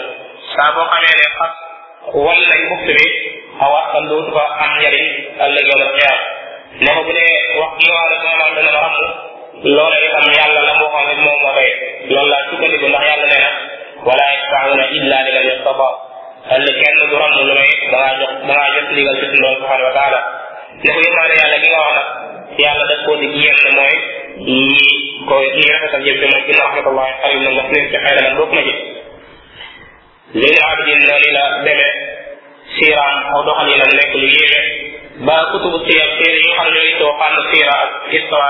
saa 0.54 0.70
boo 0.76 0.86
xamee 0.92 1.16
ne 1.20 1.26
xas 1.36 1.54
wal 2.24 2.40
nañ 2.50 2.60
buft 2.70 2.88
bi 2.98 3.06
aw 3.64 3.70
askan 3.82 4.04
dootu 4.10 4.30
fa 4.36 4.44
am 4.62 4.70
njariñ 4.78 5.06
ëllëg 5.44 5.64
yowmal 5.70 5.92
qiyaam 5.96 6.20
ne 6.82 6.88
ko 6.96 7.00
bu 7.06 7.12
dee 7.18 7.34
wax 7.60 7.72
gi 7.80 7.86
nga 7.92 7.98
wax 8.10 8.12
ne 8.16 8.20
sama 8.24 8.36
maam 8.40 8.52
dana 8.56 8.70
ma 8.74 8.80
ramm 8.86 8.96
loola 9.66 9.96
itam 10.06 10.26
yàlla 10.38 10.60
la 10.62 10.72
mu 10.78 10.84
waxoon 10.86 11.06
rek 11.26 11.26
moom 11.26 11.38
moo 11.42 11.50
doy 11.56 11.70
loolu 12.10 12.30
laa 12.32 12.44
sukkandiku 12.50 12.86
ndax 12.90 13.02
yàlla 13.10 13.26
nee 13.30 13.40
na 13.42 13.50
wala 14.06 14.24
yasfauna 14.34 14.84
illa 14.96 15.16
liman 15.26 15.44
yastafa 15.50 15.88
ëllëg 16.54 16.76
kenn 16.82 16.98
du 17.10 17.16
romb 17.22 17.34
lu 17.48 17.54
may 17.58 17.70
da 17.90 17.96
ngaa 17.98 18.18
jox 18.20 18.32
da 18.46 18.52
ngaa 18.54 18.70
jot 18.74 18.86
ndigal 18.92 19.14
ci 19.18 19.24
suñu 19.26 19.40
borom 19.42 19.56
subhanahu 19.60 19.88
wa 19.90 19.94
taala 19.98 20.18
ne 20.82 20.88
ko 20.94 20.98
yëmaane 21.06 21.34
yàlla 21.42 21.56
gi 21.62 21.68
nga 21.72 21.80
wax 21.86 21.96
nag 21.98 22.06
yàlla 22.64 22.84
daf 22.90 23.00
koo 23.06 23.16
dig 23.22 23.32
yenn 23.44 23.64
mooy 23.78 23.94
ñi 24.68 24.86
ko 25.28 25.34
ñi 25.58 25.62
rafetal 25.72 26.02
jëm 26.06 26.16
ci 26.20 26.24
moom 26.30 26.42
inna 26.50 26.60
rahmatullahi 26.66 27.12
xarim 27.20 27.40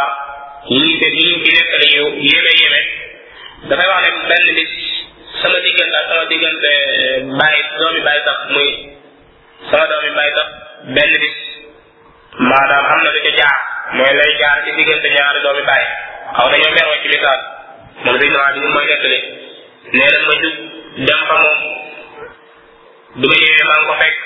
na 0.04 0.08
wax 0.16 0.26
lii 0.70 1.00
de 1.00 1.06
liñ 1.06 1.44
ci 1.44 1.52
nekkal 1.56 1.84
yu 1.96 2.04
yéeme 2.28 2.50
yéeme 2.60 2.80
dafay 3.68 3.86
wax 3.92 4.04
ne 4.20 4.24
benn 4.30 4.48
bis 4.54 4.68
sama 5.40 5.58
diggante 5.64 5.94
ak 5.96 6.06
sama 6.12 6.24
diggante 6.28 6.68
eh, 6.68 7.22
bàyyi 7.40 7.62
doomi 7.78 8.00
bàyyi 8.04 8.22
tax 8.28 8.38
muy 8.52 8.68
sama 9.70 9.84
doomi 9.90 10.10
bàyyi 10.16 10.32
tax 10.38 10.48
benn 10.94 11.12
bis 11.24 11.36
maanaam 12.50 12.84
am 12.94 13.00
na 13.06 13.10
lu 13.16 13.20
jaar 13.38 13.58
mooy 13.96 14.12
lay 14.20 14.32
jaar 14.42 14.56
ci 14.66 14.70
diggante 14.80 15.08
ñaari 15.16 15.40
doomi 15.46 15.62
bàyyi 15.70 15.88
xaw 16.36 16.46
dañoo 16.52 16.74
meroo 16.76 16.96
ci 17.02 17.08
misaal 17.14 17.40
moom 18.04 18.16
dañ 18.20 18.28
na 18.32 18.38
waa 18.42 18.52
bi 18.52 18.60
mooy 18.74 18.86
nettali 18.90 19.18
nee 19.96 20.08
na 20.12 20.18
ma 20.28 20.34
jug 20.42 20.56
dem 21.06 21.20
fa 21.28 21.34
moom 21.44 21.60
du 23.20 23.26
ma 23.30 23.36
ñëwee 23.40 23.84
ko 23.88 23.94
fekk 24.02 24.16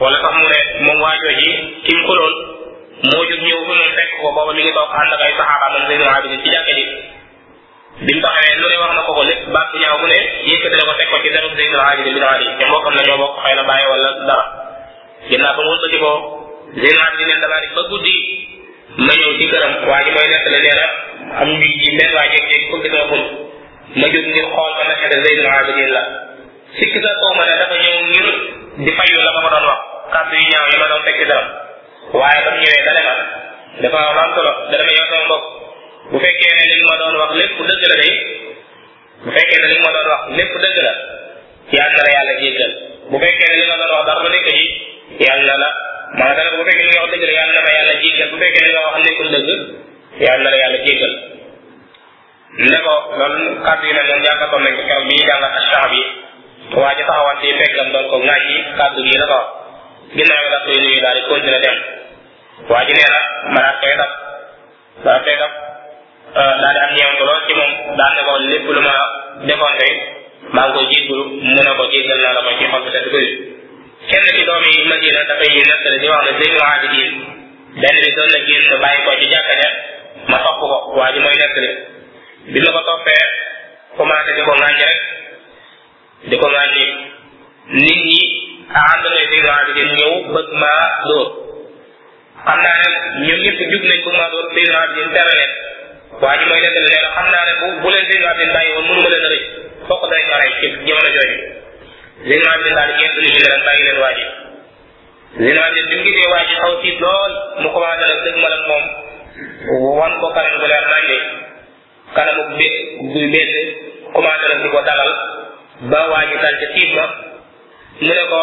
wala 0.00 0.16
sax 0.22 0.34
mu 0.38 0.52
moom 0.88 1.02
waajoo 1.04 1.34
ji 1.40 1.48
ki 1.84 1.92
mu 1.96 2.04
xuloon 2.08 2.51
moo 3.06 3.22
jóg 3.28 3.40
ñëw 3.44 3.60
fa 3.66 3.66
moom 3.74 3.90
fekk 3.98 4.10
ko 4.14 4.18
booba 4.36 4.52
mi 4.56 4.62
ngi 4.62 4.72
toog 4.76 4.90
ànd 5.00 5.12
ak 5.14 5.22
ay 5.26 5.32
saxaaba 5.38 5.66
man 5.74 6.40
ci 6.42 6.50
jàkka 6.54 6.72
ji 6.78 6.84
bi 8.06 8.12
mu 8.14 8.20
taxawee 8.24 8.58
lu 8.62 8.68
wax 8.82 8.90
na 8.96 9.02
ko 9.06 9.10
ko 9.18 9.22
lépp 9.28 9.46
baat 9.54 9.66
bu 9.72 9.78
ñaaw 9.82 9.96
bu 10.02 10.06
ne 10.10 10.18
yëkkati 10.48 10.76
na 10.76 10.84
ko 10.86 10.92
na 10.92 10.96
ba 15.42 15.62
mu 15.62 15.70
wëlbati 15.70 15.98
ko 16.04 16.10
sëñ 16.80 16.92
Nabi 16.98 17.16
di 17.18 17.24
leen 17.26 17.40
damaa 17.44 17.60
di 17.66 17.72
ba 17.76 17.82
guddi 17.90 18.16
ma 19.06 19.12
ñëw 19.18 19.30
ci 19.38 19.44
këram 19.52 19.72
waa 19.88 20.02
ji 20.04 20.10
mooy 20.14 20.28
nettali 20.32 20.60
nee 20.64 20.76
na 20.78 20.84
am 21.42 21.48
ngi 21.58 21.68
ji 21.80 21.88
benn 21.98 22.14
waa 22.16 22.26
jéeg 22.32 22.44
jéeg 22.50 22.64
fukki 22.70 22.88
sama 22.92 23.04
bunt 23.10 23.26
ma 23.98 24.06
jóg 24.14 24.26
ngir 24.30 24.46
ne 24.46 24.46
dafa 27.50 27.76
ñëw 27.82 27.96
ngir 28.06 28.26
di 28.84 28.90
fayu 28.98 29.20
la 29.26 29.30
ma 29.42 29.48
doon 29.54 29.66
wax 29.70 29.80
kàddu 30.12 30.34
yu 30.38 30.44
ñaaw 30.52 30.66
yi 30.70 30.76
ma 30.80 30.86
teg 31.04 31.16
ci 31.20 31.24
dara 31.30 31.61
waaye 32.20 32.40
ba 32.44 32.50
mu 32.52 32.58
ñëwee 32.60 32.84
dane 32.84 33.02
ma 33.02 33.14
dafa 33.90 34.24
solo 34.36 34.52
dana 34.70 34.84
ma 34.84 34.92
yow 34.96 35.06
sama 35.10 35.24
mbokk 35.26 35.44
ne 36.20 36.28
li 36.68 36.84
nga 36.84 36.92
ma 36.92 36.96
doon 37.00 37.16
wax 37.20 37.30
lépp 37.40 37.54
dëgg 37.68 37.84
la 37.90 37.96
day 38.02 38.12
bu 39.22 39.28
fekkee 39.36 39.60
ne 39.62 39.66
li 39.70 39.76
nga 39.80 39.86
ma 39.88 39.92
doon 39.96 40.08
wax 40.12 40.20
lépp 40.36 40.52
dëgg 40.52 40.62
la 40.62 40.66
yàlla 41.76 41.96
na 41.96 42.02
la 42.06 42.10
yàlla 42.14 42.32
jéggal 42.42 42.72
bu 43.10 43.16
fekkee 43.24 43.48
ne 43.50 43.54
li 43.58 43.64
nga 43.68 43.76
doon 43.80 43.92
wax 43.96 44.02
dara 44.08 44.20
ba 44.24 44.28
nekk 44.34 44.48
ci 44.52 44.66
yàlla 45.24 45.54
la 45.62 45.68
maanaam 46.18 46.36
dana 46.38 46.52
bu 46.56 46.64
fekkee 46.68 46.84
li 46.88 46.92
nga 46.92 47.00
wax 47.04 47.10
dëgg 47.14 47.24
la 47.28 47.32
yàlla 47.38 47.52
na 47.56 47.62
ma 47.66 47.70
yàlla 47.76 47.94
jéggal 48.04 48.28
bu 48.32 48.36
fekkee 48.42 48.60
ne 48.60 48.66
li 48.68 48.72
nga 48.76 48.82
wax 48.86 48.94
nekkul 49.06 49.28
na 49.28 49.28
la 49.40 49.44
yàlla 50.60 50.78
jéggal 50.86 51.14
ne 52.52 52.76
ko 52.84 52.92
loolu 53.16 53.64
kàddu 53.66 53.84
yi 53.88 53.92
nag 53.98 54.04
moom 54.10 54.20
jàngatoon 54.26 54.60
nañ 54.66 54.72
ko 54.76 54.82
keroog 54.88 55.06
bi 55.08 55.14
ñuy 55.18 55.24
jàngal 55.30 55.48
askan 55.60 55.86
bi 55.92 56.02
waa 56.76 56.92
ji 56.92 57.00
taxawante 57.08 57.48
yi 57.48 57.56
fekkam 57.56 57.88
waa 62.68 62.84
ji 62.84 62.92
nee 62.92 63.06
na 63.06 63.50
malaat 63.54 63.80
koy 63.80 63.94
dab 63.96 64.12
malaat 65.04 65.24
koy 65.26 65.36
dab 65.42 65.52
euh, 66.40 66.54
daal 66.62 66.74
di 66.74 66.78
am 66.84 66.90
ñeewantu 66.96 67.24
lool 67.28 67.40
ci 67.46 67.52
moom 67.58 67.70
daal 67.98 68.12
ne 68.16 68.22
ko 68.28 68.32
lépp 68.50 68.66
lu 68.76 68.80
ma 68.86 68.94
defoon 69.46 69.74
tey 69.80 69.92
maa 70.54 70.66
ngi 70.68 70.74
koy 70.78 70.86
jiitulu 70.92 71.24
mu 71.44 71.52
ne 71.56 71.72
ko 71.78 71.84
jiital 71.92 72.18
naa 72.22 72.34
la 72.36 72.42
ma 72.46 72.52
ci 72.58 72.64
xol 72.72 72.82
bi 72.84 72.90
tedd 72.94 73.08
bëri 73.12 73.32
kenn 74.08 74.26
yi 74.76 74.86
madina 74.90 75.20
di 76.00 76.08
wax 76.12 76.22
ne 76.24 76.32
sëñ 76.38 76.56
aabidin 76.62 77.12
benn 77.80 77.96
bi 78.04 78.10
doon 78.16 78.30
na 78.34 78.38
génn 78.46 78.64
bàyyi 78.82 79.04
ko 79.06 79.10
ci 79.20 79.26
jàkka 79.32 79.54
ja 79.62 79.68
ma 80.30 80.38
topp 80.44 80.58
ko 80.60 80.66
waa 80.98 81.12
ji 81.14 81.20
mooy 81.24 81.36
nettali 81.40 81.70
bi 82.52 82.58
ma 82.64 82.70
ko 82.76 82.80
toppee 82.88 83.22
commencé 83.96 84.30
di 84.38 84.42
ko 84.48 84.52
ŋàññ 84.62 84.80
rek 84.88 84.98
di 86.30 86.36
ko 86.42 86.46
ŋàññi 86.54 86.84
nit 87.84 87.98
ñi 88.06 88.20
ànd 88.88 89.04
na 89.14 89.20
sëñ 89.30 89.42
aabidin 89.54 89.90
ñëw 89.98 90.12
bëgg 90.34 90.48
maa 90.62 90.82
dóor 91.08 91.41
xam 92.46 92.58
naa 92.62 92.76
ne 93.18 93.26
ñoom 93.28 93.40
ñëpp 93.44 93.58
jug 93.72 93.84
nañ 93.90 93.98
bëgg 94.04 94.16
maa 94.18 94.32
doon 94.32 94.46
Seydina 94.54 94.78
Abdin 94.84 95.08
tere 95.14 95.34
leen 95.38 95.54
waa 96.22 96.34
ji 96.38 96.44
mooy 96.48 96.60
nettali 96.60 96.88
nee 96.90 97.04
xam 97.14 97.26
naa 97.34 97.44
ne 97.48 97.52
bu 97.60 97.66
bu 97.82 97.88
leen 97.94 98.06
Seydina 98.10 98.30
Abdin 98.32 98.50
bàyyi 98.54 98.70
woon 98.74 98.86
mënuma 98.88 99.08
leen 99.12 99.26
a 99.26 99.28
rëcc 99.32 99.46
fokk 99.88 100.02
danañ 100.10 100.24
ma 100.28 100.32
waa 100.34 100.42
ji 100.44 100.48
lool 100.58 100.72
mu 107.62 107.68
commencé 107.74 108.06
nag 108.26 108.36
ma 108.44 108.48
nag 108.50 108.62
moom 108.66 109.96
wan 110.00 110.12
ko 110.20 110.26
kanam 110.34 110.54
bu 110.60 110.66
leer 110.70 110.84
nañ 110.94 111.04
kanamu 112.16 112.44
bé 112.58 112.70
buy 113.12 113.24
bénn 113.32 113.52
commencé 114.14 114.44
nag 114.48 114.64
dalal 114.90 115.10
ba 115.90 116.00
waa 116.10 116.26
dal 116.44 116.56
ca 116.62 116.66
tiit 116.74 116.90
ma 116.98 117.04
mu 118.04 118.12
ne 118.16 118.24
ko 118.30 118.42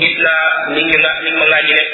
gis 0.00 0.16
naa 0.24 0.44
li 0.74 0.82
ma 1.40 1.46
laaj 1.52 1.68
ne 1.78 1.84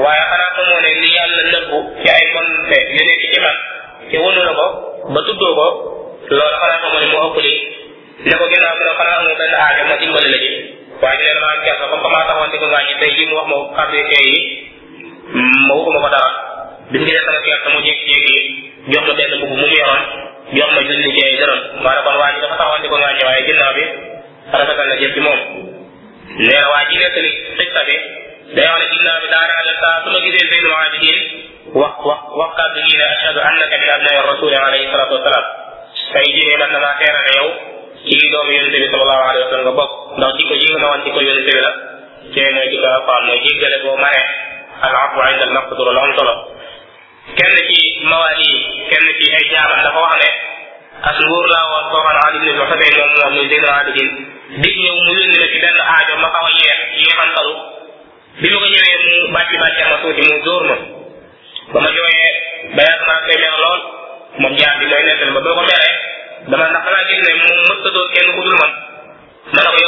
waaye 0.00 0.20
xanaa 0.30 0.52
xamoo 0.56 0.80
ne 0.84 0.90
li 1.00 1.08
yàlla 1.16 1.42
nëbbu 1.52 1.76
ci 2.00 2.06
ay 2.16 2.24
bonte 2.34 2.78
yu 2.96 3.02
nekk 3.08 3.22
ci 3.32 3.38
man 3.44 3.56
ci 4.10 4.14
wënu 4.24 4.40
ko 4.58 4.66
ba 5.14 5.20
tuddoo 5.26 5.52
ko 5.58 5.66
loolu 6.36 6.56
xanaa 6.62 6.80
xamoo 6.82 7.00
ne 7.02 7.06
moo 7.12 7.22
ëpp 7.28 7.38
ne 8.26 8.32
ko 8.38 8.44
ginnaaw 8.52 8.74
bi 8.78 8.84
nag 8.88 9.00
a 9.00 9.02
amul 9.16 9.34
benn 9.40 9.54
aajo 9.62 9.82
ma 9.88 9.94
dimbali 10.00 10.28
la 10.32 10.38
ci 10.44 10.50
waaye 11.02 11.18
ne 11.24 11.30
damaa 11.36 11.52
am 11.54 11.60
kersa 11.64 11.84
comme 11.90 12.02
que 12.04 12.10
maa 12.14 12.26
taxoon 12.28 12.50
ko 12.62 12.66
wàññi 12.74 12.94
tey 13.00 13.10
jii 13.16 13.26
mu 13.30 13.34
wax 13.38 13.46
ma 13.52 13.56
fabriqué 13.76 14.18
yi 14.28 14.36
ma 15.66 15.72
waxuma 15.76 15.98
ko 16.04 16.08
dara 16.14 16.28
bi 16.90 16.96
mu 16.98 17.04
ne 17.04 17.10
ko 17.12 17.16
wàññi 17.28 17.48
waaye 23.28 23.42
ginnaaw 23.48 23.74
bi 23.78 23.84
rafetal 24.58 24.86
na 24.88 24.94
jëf 25.00 25.10
ci 25.14 25.20
moom 25.26 25.40
nee 26.46 26.62
bi 27.88 27.96
دعوة 28.54 28.80
الإسلام 28.82 29.20
دعنا 29.30 29.52
على 29.54 29.70
الساعة 29.70 30.04
ثم 30.04 30.12
كيف 30.24 30.36
زيد 30.52 30.64
العابدين 30.64 31.46
وقابلين 32.38 33.00
أشهد 33.02 33.38
أنك 33.38 33.72
من 33.82 33.88
أبناء 33.90 34.20
الرسول 34.24 34.54
عليه 34.54 34.86
الصلاة 34.88 35.12
والسلام 35.12 35.44
فيجي 36.12 36.56
لنا 36.56 36.78
ما 36.78 36.92
كان 37.00 37.14
اليوم 37.28 37.54
yi 38.12 38.18
doomu 38.32 38.50
yonente 38.56 38.78
bi 38.82 38.88
sallallahu 38.92 39.22
alayhi 39.28 39.44
wa 39.44 39.50
sallam 39.50 39.66
nga 39.68 39.74
bokk 39.80 39.92
ndax 40.18 40.32
jikko 40.38 40.54
yi 40.62 40.70
nga 40.78 40.86
wan 40.90 41.00
jikko 41.04 41.20
yonente 41.28 41.50
bi 41.56 41.60
la 41.66 41.70
cee 42.34 42.48
mooy 42.56 42.66
jikko 42.72 42.86
alquran 42.96 43.22
mooy 43.28 43.38
jéggale 43.46 43.76
boo 43.84 43.96
mare 44.04 44.20
al 44.86 44.94
afu 45.04 45.18
inda 45.32 45.44
al 45.48 45.52
maqdur 45.58 45.86
la 45.96 46.00
am 46.06 46.12
solo 46.18 46.34
kenn 47.38 47.54
ci 47.68 47.78
mawaat 48.10 48.38
yi 48.46 48.52
kenn 48.90 49.06
ci 49.18 49.24
ay 49.38 49.44
jaamam 49.52 49.78
dafa 49.86 50.00
wax 50.06 50.14
ne 50.22 50.30
as 51.10 51.16
nguur 51.26 51.46
laa 51.54 51.66
woon 51.72 51.84
koo 51.92 52.02
xam 52.04 52.14
ne 52.16 52.20
ali 52.26 52.38
ibn 52.42 52.58
muhammad 52.62 52.90
moom 52.98 53.10
moom 53.18 53.32
muy 53.36 53.46
zeyd 53.52 53.64
al 53.68 53.74
abidin 53.80 54.10
dig 54.64 54.76
ñëw 54.82 54.92
mu 54.98 55.02
yónni 55.18 55.36
la 55.42 55.46
ci 55.52 55.58
benn 55.64 55.78
aajo 55.92 56.12
ma 56.24 56.28
xaw 56.34 56.44
a 56.50 56.52
yeex 56.58 56.78
yeexantalu 57.04 57.54
bi 58.40 58.48
ma 58.48 58.58
ko 58.58 58.64
ñëwee 58.64 59.00
mu 59.20 59.28
bàcc 59.34 59.50
bàcc 59.62 59.78
ma 59.90 59.96
tuuti 60.02 60.22
mu 60.32 60.36
dóor 60.46 60.64
ma 60.68 60.76
ba 61.72 61.78
ma 61.84 61.88
jooyee 61.96 62.30
ba 62.76 62.80
yàgg 62.88 63.02
maa 63.08 63.22
koy 63.26 63.36
mer 63.44 63.54
lool 63.62 63.80
moom 64.40 64.54
jaar 64.60 64.76
bi 64.80 64.86
mooy 64.90 65.04
nettal 65.06 65.30
ba 65.36 65.40
boo 65.44 65.54
ko 65.54 65.60
meree 65.68 65.94
dama 66.50 66.64
ndax 66.70 66.82
danaa 66.86 67.08
gis 67.08 67.20
ne 67.26 67.32
moom 67.34 67.58
mës 67.68 67.80
ko 67.82 67.88
dóor 67.94 68.08
kenn 68.14 68.32
ku 68.36 68.42
dul 68.46 68.56
ma 68.60 68.68
ma 69.54 69.60
doon 69.64 69.76
la 69.78 69.84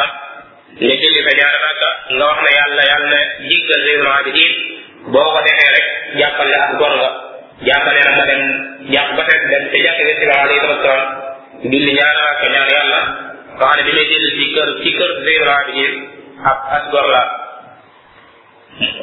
nga 0.83 0.95
jëli 0.99 1.19
sa 1.25 1.33
ñaari 1.39 1.57
rakka 1.65 1.89
nga 2.15 2.23
wax 2.29 2.39
ne 2.45 2.51
yàlla 2.59 2.83
yàlla 2.91 3.19
jéggal 3.49 3.81
Seydul 3.85 4.11
Abidin 4.19 4.53
boo 5.11 5.27
ko 5.33 5.39
defee 5.47 5.71
rek 5.75 5.87
jàppal 6.19 6.47
ne 6.51 6.57
ak 6.65 6.71
gor 6.79 6.93
na 6.95 8.11
nga 8.17 8.25
dem 8.29 8.41
jàpp 8.93 9.09
ba 9.17 9.23
tey 9.29 9.39
dem 9.51 9.63
te 9.71 9.77
jàpp 9.85 9.99
yonent 9.99 10.19
bi 10.19 10.27
alayhi 10.31 10.61
salaatu 10.61 10.71
wa 10.71 10.77
salaam 10.83 11.09
julli 11.71 11.91
ñaari 11.97 12.19
rakka 12.27 12.47
ñaan 12.53 12.69
yàlla 12.75 13.01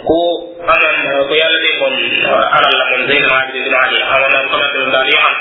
ku 0.05 0.21
amoon 0.69 0.99
ku 1.29 1.35
yàlla 1.43 1.59
déggoon 1.65 1.97
alal 2.57 2.75
la 2.81 2.85
moom 2.91 3.03
Seydul 3.09 3.33
Abidin 3.37 3.65
dina 3.65 3.79
ali 3.87 3.97
amoon 4.15 4.33
na 4.35 4.41
commerce 4.53 4.91
daal 4.95 5.09
yoo 5.09 5.23
xam 5.25 5.37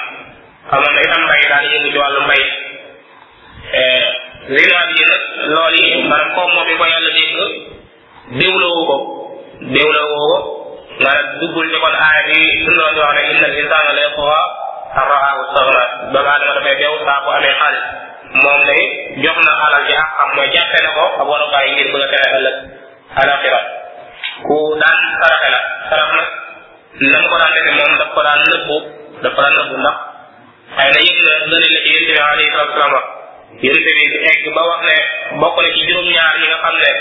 amoon 0.80 0.94
na 0.96 1.02
itam 1.06 1.22
mbay 1.26 1.44
mbay 2.26 2.44
riwaat 4.50 4.90
yi 4.98 5.04
nag 5.12 5.22
lool 5.54 5.76
yi 5.84 5.88
maanaam 6.10 6.30
comme 6.36 6.54
moom 6.56 6.66
mi 6.70 6.76
ko 6.80 6.86
yàlla 6.92 7.12
dégg 7.18 7.34
déwlawu 8.40 8.82
ko 8.90 8.98
déwlawu 9.74 10.16
ko 10.18 10.38
maanaam 11.00 11.38
duggul 11.40 11.68
ci 11.74 11.78
kon 11.84 11.96
aaya 12.04 12.22
bi 12.26 12.36
suñ 12.64 12.76
doon 12.78 12.98
wax 13.06 13.16
ne 13.18 13.24
inna 13.32 13.48
insaana 13.62 13.92
la 13.98 14.02
yatghaa 14.06 14.42
an 15.00 15.06
ra'aahu 15.14 15.42
staghnaa 15.52 15.88
doomu 16.12 16.30
aadama 16.32 16.54
dafay 16.58 16.76
beew 16.80 16.96
saa 17.06 17.20
bu 17.24 17.30
amee 17.38 17.54
xaalis 17.60 17.84
moom 18.44 18.60
day 18.68 18.82
jox 19.24 19.38
na 19.48 19.54
alal 19.66 19.84
ji 19.88 19.94
ak 20.04 20.10
xam 20.18 20.30
mooy 20.36 20.50
jàppe 20.56 20.78
na 20.84 20.90
ko 20.98 21.02
ab 21.22 21.28
warukaay 21.32 21.68
ngir 21.74 21.88
bëgg 21.92 22.04
a 22.06 22.08
tere 22.14 22.28
ëllëg 22.38 22.56
alaxira 23.22 23.60
ku 24.46 24.56
daan 24.82 25.00
saraxe 25.22 25.50
la 25.54 25.60
sarax 25.90 26.10
nag 26.18 26.30
na 27.14 27.18
mu 27.24 27.28
ko 27.32 27.38
daan 27.42 27.54
defee 27.56 27.76
moom 27.80 27.92
daf 28.00 28.10
ko 28.16 28.22
daan 28.28 28.40
nëbbu 28.52 28.78
daf 29.24 29.32
ko 29.36 29.42
daan 29.44 29.54
nëbbu 29.60 29.76
ndax 29.84 29.98
xëy 30.78 30.90
na 30.96 31.02
yëg 31.06 31.18
na 31.26 31.34
nga 31.34 31.46
ne 31.50 31.68
la 31.74 31.80
ci 31.84 31.92
yéen 31.96 32.20
alayhi 32.34 32.52
salaatu 32.54 32.70
wa 32.74 32.78
salaam 32.78 32.94
wax 32.98 33.06
yonent 33.60 33.96
bi 34.00 34.06
di 34.10 34.24
egg 34.32 34.44
ba 34.56 34.62
wax 34.64 34.80
ne 34.88 34.96
bokk 35.44 35.58
na 35.62 35.70
ci 35.76 35.82
juróom-ñaar 35.90 36.36
yi 36.42 36.48
nga 36.48 36.58
xam 36.64 36.76
ne 36.84 36.92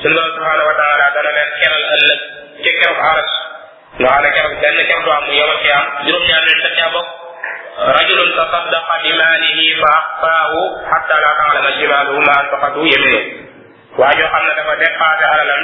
suñu 0.00 0.14
borom 0.14 0.32
subhanahu 0.36 0.68
wa 0.70 0.74
taala 0.78 1.06
dana 1.14 1.30
leen 1.36 1.50
keral 1.60 1.82
ëllëg 1.94 2.16
ca 2.62 2.70
keroog 2.78 3.00
aras 3.10 3.32
nga 3.98 4.06
xam 4.08 4.22
ne 4.22 4.30
keroog 4.34 4.54
benn 4.62 4.76
keroog 4.88 5.04
du 5.04 5.10
am 5.12 5.24
mu 5.26 5.32
yomal 5.40 5.58
ci 5.62 5.68
am 5.78 5.84
juróom-ñaar 6.06 6.42
leen 6.46 6.60
da 6.64 6.70
caa 6.78 6.90
bokk 6.94 7.08
rajulun 7.96 8.30
tasaddaqa 8.38 8.94
bi 9.02 9.10
maalihi 9.18 9.64
fa 9.82 9.90
axfaahu 10.04 10.60
xatta 10.90 11.14
laa 11.24 11.36
taalama 11.38 11.70
shimaaluhu 11.78 12.20
maa 12.28 12.38
anfaqatu 12.42 12.80
yaminuhu 12.92 13.30
waa 14.00 14.12
joo 14.18 14.30
xam 14.32 14.42
ne 14.48 14.52
dafa 14.58 14.74
dépassé 14.82 15.24
alalam 15.32 15.62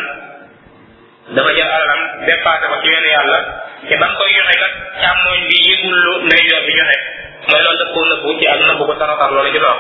dafa 1.37 1.51
jël 1.57 1.71
alalam 1.77 2.01
dépassé 2.27 2.65
ko 2.71 2.77
ci 2.83 2.89
wenn 2.93 3.09
yàlla 3.17 3.41
te 3.89 3.95
ba 4.01 4.07
mu 4.11 4.17
koy 4.21 4.31
joxe 4.37 4.55
kat 4.63 4.73
càmmooñ 5.01 5.41
bi 5.49 5.55
yëgul 5.69 5.95
lu 6.07 6.13
ndeyjoor 6.29 6.63
bi 6.69 6.73
joxe 6.81 7.14
mooy 7.49 7.63
loolu 7.65 7.77
daf 7.81 7.91
koo 7.95 8.05
nëbbu 8.11 8.31
ci 8.39 8.45
àdduna 8.53 8.75
bu 8.79 8.85
ko 8.89 8.95
taratar 9.01 9.31
loolu 9.35 9.51
ci 9.55 9.59
dox 9.65 9.79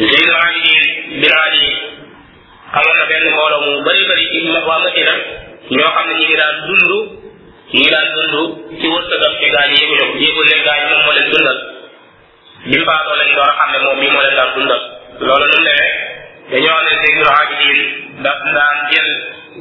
Zeynul 0.00 0.36
Abidin 0.46 0.80
Bil 1.20 1.34
Ali 1.46 1.66
amoon 2.76 2.96
na 2.98 3.04
benn 3.10 3.26
mbooloo 3.30 3.60
mu 3.64 3.70
bëri 3.86 4.02
bëri 4.08 4.24
ci 4.32 4.38
waa 4.50 4.80
Madina 4.82 5.14
ñoo 5.74 5.90
xam 5.94 6.06
ne 6.08 6.14
ñu 6.18 6.24
ngi 6.26 6.36
daan 6.40 6.56
dund 6.66 6.82
ñu 7.72 7.80
ngi 7.80 7.90
daan 7.94 8.08
dund 8.14 8.50
ci 8.78 8.84
wërsëgam 8.92 9.34
ci 9.38 9.46
gaañ 9.54 9.70
yéeguñu 9.78 10.04
ko 10.10 10.18
yéegul 10.22 10.44
leen 10.48 10.62
gaañ 10.66 10.80
moom 10.90 11.02
moo 11.04 11.14
leen 11.16 11.26
dundal 11.30 11.58
bi 12.68 12.76
mu 12.78 12.84
faatoo 12.88 13.16
lañ 13.20 13.30
door 13.36 13.48
a 13.50 13.54
xam 13.58 13.68
ne 13.72 13.78
moom 13.84 13.96
mii 14.00 14.10
moo 14.14 14.22
leen 14.24 14.36
daan 14.38 14.50
dundal 14.56 14.80
loolu 15.26 15.44
nu 15.46 15.50
mu 15.50 15.58
demee 15.66 15.90
dañoo 16.50 16.80
ne 16.86 16.92
Zeynul 17.02 17.30
Abidin 17.42 17.78
daan 18.24 18.76
jël 18.90 19.10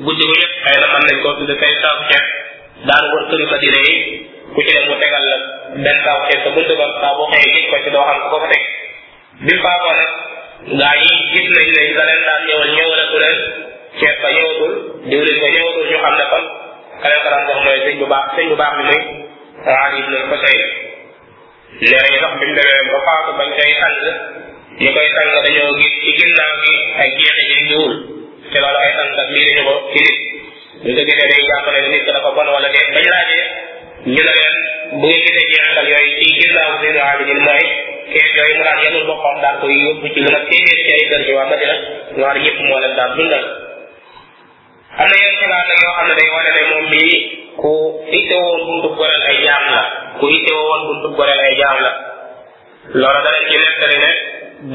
guddi 0.05 0.23
gu 0.29 0.33
yëpp 0.41 0.53
xëy 0.63 0.77
na 0.81 0.87
mën 0.91 1.03
nañ 1.07 1.17
koo 1.23 1.33
tudd 1.37 1.51
say 1.61 1.71
saabu 1.81 2.03
ceeb 2.11 2.25
daan 2.87 3.03
wër 3.13 3.23
këri 3.29 3.43
Madina 3.51 3.79
ku 4.53 4.59
ci 4.67 4.71
dem 4.75 4.85
mu 4.91 4.95
tegal 4.99 5.23
la 5.31 5.35
benn 5.79 5.99
kaw 6.03 6.17
xeet 6.27 6.41
sa 6.43 6.49
bunt 6.55 6.71
ba 6.79 6.87
saa 6.99 7.15
boo 7.17 7.29
ko 7.71 7.77
ci 7.83 7.89
doo 7.95 8.03
xam 8.07 8.19
ko 8.19 8.27
ko 8.35 8.47
teg 8.51 8.63
bi 9.47 9.53
mu 9.55 9.61
faatoo 9.63 9.93
nag 9.95 10.11
gaa 10.79 10.93
yi 11.01 11.11
gis 11.31 11.47
nañ 11.55 11.67
ne 11.75 11.83
la 11.97 12.03
leen 12.09 12.21
daan 12.27 12.41
ñëwal 12.47 12.69
ñëwalatu 12.75 13.17
leen 13.23 13.37
ceeb 13.99 14.15
ba 14.23 14.27
ñëwatul 14.35 14.73
diwlin 15.09 15.39
ba 15.43 15.47
ñëwatul 15.55 15.85
ñu 15.89 15.97
xam 16.03 16.13
ne 16.19 16.25
kon 16.31 16.45
ka 17.01 17.05
leen 17.11 17.21
ko 17.23 17.29
daan 17.33 17.43
jox 17.47 17.59
mooy 17.65 17.79
sëñ 17.85 17.95
bu 18.01 18.05
baax 18.13 18.25
sëñ 18.35 18.45
bu 18.51 18.55
baax 18.61 18.73
bi 18.77 18.83
muy 18.89 19.01
Ali 19.83 19.97
ibn 20.01 20.13
Husayn 20.29 20.61
nee 21.87 21.99
nañu 22.03 22.17
sax 22.23 22.33
bi 22.83 22.91
ba 22.91 22.99
faatu 23.07 23.31
bañ 23.39 23.49
koy 23.57 23.71
sang 23.81 23.97
ñu 24.83 24.89
koy 24.95 25.07
sang 25.15 25.29
dañoo 25.45 25.71
gis 25.79 25.93
ci 26.03 26.09
ginnaaw 26.17 26.53
gi 26.65 26.73
ay 27.01 27.09
jeexi 27.19 27.43
ji 27.51 27.57
ñuul 27.69 27.93
te 28.51 28.57
ay 28.83 28.91
sang 28.99 29.09
ak 29.23 29.27
lii 29.33 29.45
dañu 29.47 29.63
ko 29.69 29.73
ci 29.91 30.01
nit 30.83 30.97
ñu 30.97 31.03
ko 31.07 31.07
gisee 31.07 31.19
dañu 31.31 31.45
jàpp 31.49 31.67
ne 31.71 31.79
nit 31.93 32.03
ki 32.05 32.11
dafa 32.15 32.29
bon 32.35 32.47
wala 32.55 32.67
déet 32.75 32.89
bañ 32.95 33.07
ñu 34.05 34.11
ne 34.17 34.33
leen 34.33 34.55
bu 34.99 35.05
ngeen 35.05 35.21
gisee 35.21 35.45
jeexital 35.53 35.87
yooyu 35.93 36.15
ci 36.21 36.29
ginnaaw 36.39 36.71
si 36.81 36.87
abidin 37.09 37.39
mooy 37.47 37.65
kees 38.11 38.31
yooyu 38.37 38.55
mu 38.57 38.63
daan 38.65 38.79
yenul 38.83 39.05
boppam 39.09 39.37
daal 39.43 39.55
koy 39.61 39.73
yóbbu 39.85 40.05
ci 40.13 40.19
lu 40.25 40.29
ma 40.33 40.39
téeméer 40.49 40.79
ci 40.85 40.91
ay 40.97 41.05
dër 41.11 41.21
ci 41.25 41.31
waa 41.37 41.49
Madina 41.51 41.75
ñaar 42.19 42.37
yëpp 42.45 42.59
moo 42.67 42.79
leen 42.81 42.95
daan 42.97 43.11
dundal 43.17 43.45
am 45.01 45.05
na 45.11 45.15
yenn 45.21 45.37
xibaar 45.41 45.63
nag 45.69 45.79
yoo 45.85 45.93
xam 45.97 46.07
ne 46.09 46.13
day 46.19 46.29
wane 46.35 46.49
ne 46.57 46.61
moom 46.71 46.85
mii 46.93 47.15
ku 47.61 47.71
itte 48.17 48.35
woon 48.45 48.61
buntu 48.69 48.87
goreel 48.97 49.23
ay 49.31 49.37
jaam 49.45 49.65
la 49.75 49.83
ku 50.19 50.25
itte 50.35 50.51
woon 50.63 50.81
buntu 50.89 51.07
goreel 51.17 51.39
ay 51.47 51.55
jaam 51.61 51.77
la 51.85 51.91
loolu 53.01 53.19
danañ 53.25 53.43
ci 53.49 53.57
nettali 53.63 53.97
ne 54.03 54.11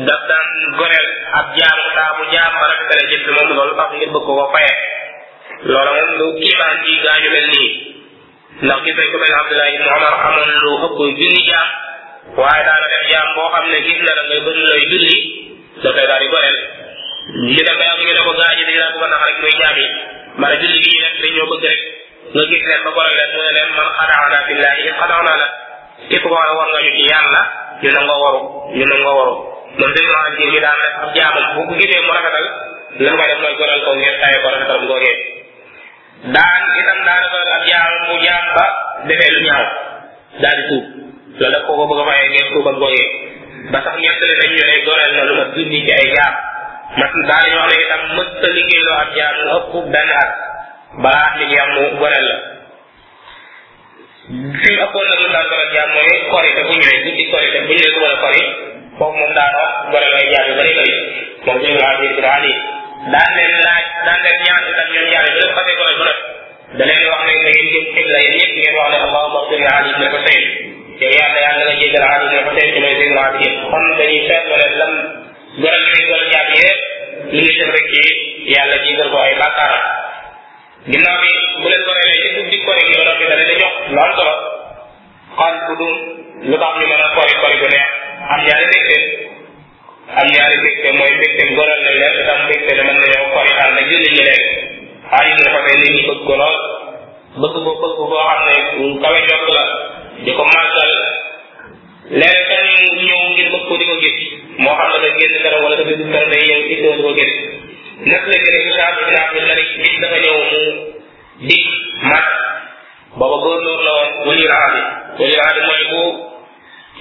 daf 0.06 0.22
daan 0.30 0.46
goreel 0.78 1.06
ab 1.38 1.46
jaam 1.58 1.78
saa 1.96 2.10
bu 2.16 2.22
jaam 2.34 2.50
ba 2.60 2.64
rafetale 2.70 3.08
jënd 3.10 3.26
moom 3.34 3.48
loolu 3.58 3.74
tax 3.80 3.88
ngir 3.96 4.10
bëgg 4.14 4.26
ko 4.30 4.48
faye 4.54 4.72
loolu 5.72 5.90
moom 5.98 6.10
lu 6.20 6.26
kiimaan 6.38 6.74
ci 6.84 6.90
gaañu 7.06 7.30
mel 7.36 7.48
nii 7.56 7.72
ndax 8.64 8.78
gis 8.84 8.96
nañ 8.98 9.06
ko 9.12 9.18
mel 9.20 9.34
Abdullah 9.36 9.68
ibn 9.68 9.84
Omar 9.84 10.14
amoon 10.28 10.48
lu 10.48 11.28
jaam 11.44 11.68
waaye 12.40 12.62
daana 12.68 12.86
def 12.92 13.02
jaam 13.12 13.28
boo 13.36 13.48
xam 13.52 13.64
ne 13.72 13.78
gis 13.86 13.98
na 14.06 14.12
la 14.16 14.22
ngay 14.24 14.82
julli 14.88 15.16
da 15.82 15.88
koy 15.96 16.06
daal 16.08 16.20
di 16.24 16.28
goreel 16.32 16.58
ñu 17.52 17.60
dem 17.66 17.76
ba 17.78 17.84
yàgg 17.88 18.00
ñu 18.06 18.12
ne 18.16 18.22
ko 18.26 18.32
gaañi 18.40 18.62
dañu 18.68 18.78
daan 18.80 18.92
bëgg 18.96 19.12
a 19.12 19.12
nax 19.12 19.28
jaam 19.60 19.76
yi 19.80 19.84
man 20.40 20.52
a 20.52 20.56
julli 20.60 20.78
gi 20.84 20.88
ñu 20.96 21.00
nekk 21.04 21.16
dañoo 21.22 21.46
bëgg 21.52 21.72
nga 22.32 22.42
gis 22.50 22.62
leen 22.68 22.82
ba 22.86 22.90
goreel 22.96 23.20
leen 23.52 23.70
mu 23.76 23.82
a 23.84 25.14
war 26.32 26.68
nga 27.76 28.08
waru 28.08 28.40
ñu 28.72 28.84
nangoo 28.90 29.14
waru 29.20 29.34
man 29.80 29.92
dañu 29.94 30.12
wax 30.16 30.26
def 30.32 30.64
ab 31.04 31.10
jaamam 31.16 31.44
bu 31.56 31.60
ko 31.68 31.72
gisee 31.76 32.00
mu 32.08 32.12
rafetal 32.16 32.46
la 33.04 33.10
nga 33.16 33.24
def 33.30 33.38
mooy 33.42 33.54
goreel 33.60 33.80
ko 33.84 33.90
ngir 34.00 34.14
taye 34.22 34.36
ko 34.42 34.48
rafetal 34.54 34.80
googee 34.88 35.14
daan 36.32 36.60
itam 36.80 36.98
ba 38.56 38.64
defee 39.04 39.30
lu 39.36 39.40
ñaaw 39.46 39.64
daal 40.40 40.56
di 40.58 40.64
tuub 40.68 40.84
loolu 41.36 41.52
daf 41.52 41.62
ko 41.68 41.72
bëgg 41.76 42.00
a 42.00 42.04
mayee 42.08 42.42
tuub 42.52 42.68
ak 42.72 42.76
gooyee 42.80 43.08
ba 43.72 43.78
sax 43.84 43.94
ñettali 44.02 44.34
nañ 44.40 44.48
ñu 44.54 44.62
ne 44.70 44.76
goreel 44.86 45.12
na 45.16 45.22
lu 45.28 45.32
ma 45.38 45.44
junni 45.54 45.78
ci 45.86 45.92
ay 45.92 46.06
jaam 46.16 46.34
mas 46.98 47.12
daa 47.28 47.40
dañu 47.44 47.56
wax 47.60 47.68
ne 47.72 47.76
itam 47.84 48.02
mësta 48.16 48.46
liggéeyloo 48.56 48.98
ab 49.02 49.08
jaam 49.18 49.34
ëpp 49.56 49.72
benn 49.94 50.10
at 50.20 50.30
balaa 51.04 51.24
at 51.28 51.34
liggéeyam 51.40 51.68
mu 51.74 51.82
goreel 52.00 52.26
la 52.30 52.36
fi 54.62 54.68
a 54.74 54.84
ëppoon 54.86 55.06
nag 55.10 55.20
lu 55.24 55.28
daan 55.34 55.46
goreel 55.52 55.70
jaam 55.76 55.88
mooy 55.96 56.08
korite 56.32 56.60
bu 56.68 56.72
ñëwee 56.80 57.02
guddi 57.06 57.24
korite 57.32 57.58
bu 57.66 57.72
ñëwee 57.78 57.92
suba 57.94 58.08
la 58.12 58.18
kori 58.24 58.42
foofu 58.98 59.14
moom 59.20 59.32
daan 59.38 59.52
wax 59.60 59.70
goreel 59.92 60.14
ay 60.20 60.26
jaam 60.32 60.44
yu 60.50 60.54
bëri 60.60 60.72
bëri 60.78 60.96
moom 61.44 61.58
suñu 61.62 61.78
laa 61.84 61.94
biir 62.00 62.20
daan 62.24 63.34
leen 63.36 63.52
laaj 63.66 63.84
daan 64.06 64.18
leen 64.24 64.38
ñaan 64.46 64.62
itam 64.72 64.86
ñoom 64.94 65.06
jaam 65.14 65.24
yi 65.26 65.32
bu 65.34 65.40
leen 65.42 65.54
xasee 65.58 65.78
goreel 65.80 65.98
bu 66.02 66.08
da 66.74 66.84
leen 66.84 67.08
wax 67.08 67.26
ne 67.26 67.38
da 67.42 67.42
ngeen 67.42 67.68
jëm 67.74 67.84
xibla 67.94 68.18
yéen 68.26 68.38
ñëpp 68.42 68.54
ngeen 68.58 68.74
wax 68.78 68.88
ne 68.92 68.98
allahumma 69.04 69.40
xfir 69.46 69.58
li 69.62 69.68
ali 69.78 69.90
ibne 69.92 70.06
husayn 70.14 70.42
yow 71.00 71.12
yàlla 71.18 71.38
yàlla 71.46 71.62
nga 71.66 71.74
jéggal 71.80 72.04
ali 72.12 72.24
ibne 72.26 72.40
husayn 72.46 72.72
ci 72.74 72.78
mooy 72.82 72.94
sayyidina 72.98 73.22
ali 73.28 73.48
kon 73.70 73.82
dañuy 73.98 74.22
seetlu 74.28 74.56
ne 74.60 74.66
lam 74.80 74.92
gërëm 75.62 75.84
ñu 75.94 76.04
gën 76.10 76.24
jàpp 76.32 76.50
yëpp 76.58 76.80
ñu 77.32 77.40
ngi 77.40 77.52
jëm 77.58 77.70
rek 77.74 77.86
ci 77.92 78.02
yàlla 78.54 78.76
jéggal 78.84 79.10
ay 79.26 79.34
bàkkaara 79.42 79.78
ginnaaw 80.90 81.16
bi 81.22 81.30
bu 81.62 81.66
leen 81.70 81.82
ko 81.86 81.90
relee 81.96 82.18
ci 82.24 82.28
guddi 82.38 82.58
kori 82.66 82.82
gi 82.88 82.98
ba 82.98 83.04
noppi 83.08 83.24
dana 83.30 83.44
da 83.50 83.54
jox 83.62 83.74
lu 83.92 83.98
am 84.06 84.12
solo 84.16 84.32
xaal 85.36 85.54
lu 86.50 86.56
tax 86.62 86.72
ñu 86.80 86.86
mën 86.90 87.04
a 87.06 87.08
kori 87.16 87.32
kori 87.42 87.56
bu 87.62 87.68
neex 87.74 87.90
am 88.32 88.40
ñaari 88.46 88.66
mbégte 88.70 88.96
am 90.18 90.26
ñaari 90.34 90.56
mbégte 90.60 90.88
mooy 90.98 91.12
mbégte 91.16 91.42
góoral 91.56 91.80
nañ 91.86 91.94
leen 92.00 92.14
itam 92.22 92.38
mbégte 92.44 92.70
ne 92.76 92.82
mën 92.86 92.96
nañoo 93.02 93.28
kori 93.34 93.50
ànd 93.62 93.78
ak 93.80 93.84
julli 93.90 94.10
ñi 94.16 94.22
léegi 94.30 94.75
xaalis 95.10 95.38
dafa 95.46 95.60
mel 95.66 95.78
ni 95.82 95.88
ñu 95.96 96.02
bëgg 96.08 96.24
ko 96.28 96.34
lool 96.36 96.56
bëgg 97.42 97.54
ko 97.54 97.72
bëgg 97.82 97.96
boo 98.12 98.22
xam 98.28 98.40
ne 98.48 98.56
lu 98.78 98.86
kawe 99.02 99.18
jot 99.28 99.44
la 99.54 99.62
di 100.24 100.30
ko 100.36 100.42
màggal 100.52 100.90
leer 102.20 102.38
kan 102.48 102.62
ñëw 103.06 103.20
ngir 103.30 103.48
bëgg 103.52 103.64
ko 103.68 103.74
di 103.80 103.86
moo 104.62 104.74
xam 104.78 104.88
ne 104.92 104.98
da 105.04 105.08
génn 105.18 105.42
dara 105.44 105.58
wala 105.62 105.76
da 105.80 105.84
gis 105.90 106.00
dara 106.12 106.26
day 106.32 106.44
yow 106.50 106.60
gis 106.68 106.80
di 106.84 107.02
ko 107.06 107.10
gis 107.18 107.34
nekk 108.10 108.24
la 108.30 108.36
gën 108.44 108.54
a 108.58 108.64
misaal 108.66 108.94
bi 108.98 109.04
naa 109.14 109.30
bi 109.32 109.38
lari 109.48 109.64
nit 109.82 109.94
dafa 110.02 110.16
ñëw 110.24 110.34
mu 110.38 110.46
dig 111.48 111.64
mat 112.10 112.26
booba 113.18 113.36
góor 113.42 113.60
loolu 113.66 113.84
la 113.86 113.92
woon 114.02 114.10
wali 114.28 114.44
raadi 114.52 114.80
wali 115.18 115.34
raadi 115.40 115.60
mooy 115.68 115.82
bu 115.92 116.02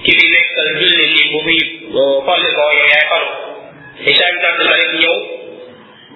ki 0.04 0.10
fi 0.18 0.24
nekkal 0.34 0.68
julli 0.80 1.06
ni 1.14 1.22
bu 1.30 1.38
muy 1.46 1.58
xolli 2.26 2.48
ko 2.58 2.62
yow 2.78 2.86
yaay 2.92 3.04
xolu 3.10 3.28
isaam 4.10 4.34
tàdd 4.42 4.60
malik 4.70 4.92
ñëw 5.02 5.16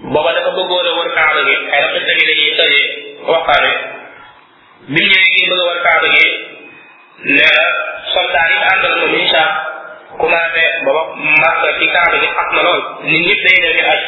booba 0.02 0.32
dafa 0.32 0.50
bëggoon 0.56 0.86
a 0.88 0.92
war 0.96 1.08
kaaba 1.12 1.40
gi 1.46 1.54
ay 1.74 1.80
rafet 1.84 2.08
yi 2.18 2.26
dañuy 2.30 2.52
tojee 2.58 2.84
waxtaane 3.30 3.70
bi 4.92 5.00
ñëwee 5.10 5.28
ngir 5.32 5.48
bëgg 5.50 5.60
a 5.62 5.66
war 5.68 5.78
kaaba 5.86 6.06
gi 6.16 6.24
nee 7.34 7.50
na 7.56 7.64
soldat 8.12 8.46
yi 8.52 8.58
ànd 8.72 8.84
ak 8.88 8.94
moom 9.00 9.12
incha 9.20 9.42
commencé 10.20 10.62
booba 10.84 11.02
màgg 11.42 11.60
ci 11.78 11.84
kaaba 11.94 12.16
gi 12.22 12.28
xat 12.36 12.48
na 12.56 12.62
lool 12.66 12.80
nit 13.10 13.20
ñëpp 13.26 13.40
day 13.44 13.56
ñëw 13.62 13.72
di 13.76 13.82
aj 13.92 14.02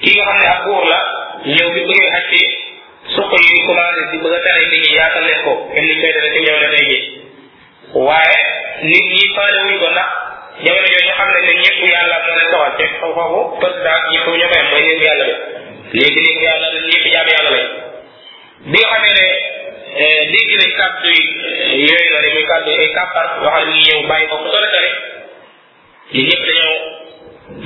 ki 0.00 0.08
nga 0.14 0.24
xam 0.30 0.36
ne 0.42 0.46
ak 0.54 0.62
la 0.92 1.00
ñëw 1.54 1.68
bi 1.74 1.80
bëggee 1.88 2.10
aj 2.16 2.24
ci 2.30 2.36
yi 3.50 3.66
commencé 3.66 4.00
di 4.10 4.16
bëgg 4.22 4.34
a 4.38 4.40
tere 4.46 4.60
nit 4.70 4.82
ñi 4.84 4.90
yaatal 4.98 5.24
leen 5.26 5.42
ko 5.44 5.52
kenn 5.74 5.86
ni 5.88 5.94
koy 6.00 6.12
dana 6.14 6.32
ci 6.34 6.38
ñëw 6.44 6.56
na 6.62 6.68
tey 6.74 6.84
ji 6.90 6.98
waaye 8.06 8.36
nit 8.88 9.04
ñi 9.14 9.22
faale 9.34 9.58
wuñ 9.66 9.78
ko 9.82 9.88
ndax 9.94 10.10
jamono 10.64 10.86
yooyu 10.86 11.06
nga 11.06 11.14
xam 11.18 11.28
ne 11.46 11.52
ñëpp 11.62 11.80
yàlla 11.92 12.16
moo 12.24 12.34
leen 12.36 12.50
doxal 12.52 12.74
te 12.78 12.84
foofu 12.98 13.40
président 13.60 14.02
ñëpp 14.10 14.24
ñoo 14.26 14.48
koy 14.50 14.58
am 14.58 14.66
mooy 14.70 14.82
néegu 14.84 15.04
yàlla 15.06 15.24
bi 15.92 15.98
léegi 16.00 16.18
néegu 16.26 16.42
yàlla 16.46 16.66
la 16.72 16.78
ñëpp 16.90 17.06
jaam 17.14 17.28
yàlla 17.34 17.50
lañ 17.56 17.66
bi 18.70 18.78
nga 18.82 18.88
xamee 18.90 19.14
ne 19.20 19.26
eh, 20.02 20.20
dégg 20.30 20.50
nañ 20.60 20.72
kàddu 20.78 21.08
yi 21.16 21.22
eh, 21.22 21.78
yooyu 21.86 22.10
la 22.14 22.20
ne 22.24 22.28
muy 22.34 22.44
kàddu 22.50 22.70
ay 22.82 22.90
kàppar 22.96 23.26
yoo 23.42 23.52
xam 23.54 23.64
ne 23.68 23.76
ñu 23.76 23.84
ñëw 23.86 24.06
bàyyi 24.10 24.26
ko 24.30 24.34
ku 24.42 24.48
sore 24.52 24.68
sore 24.74 24.90
li 26.14 26.22
ñëpp 26.28 26.42
dañoo 26.48 26.76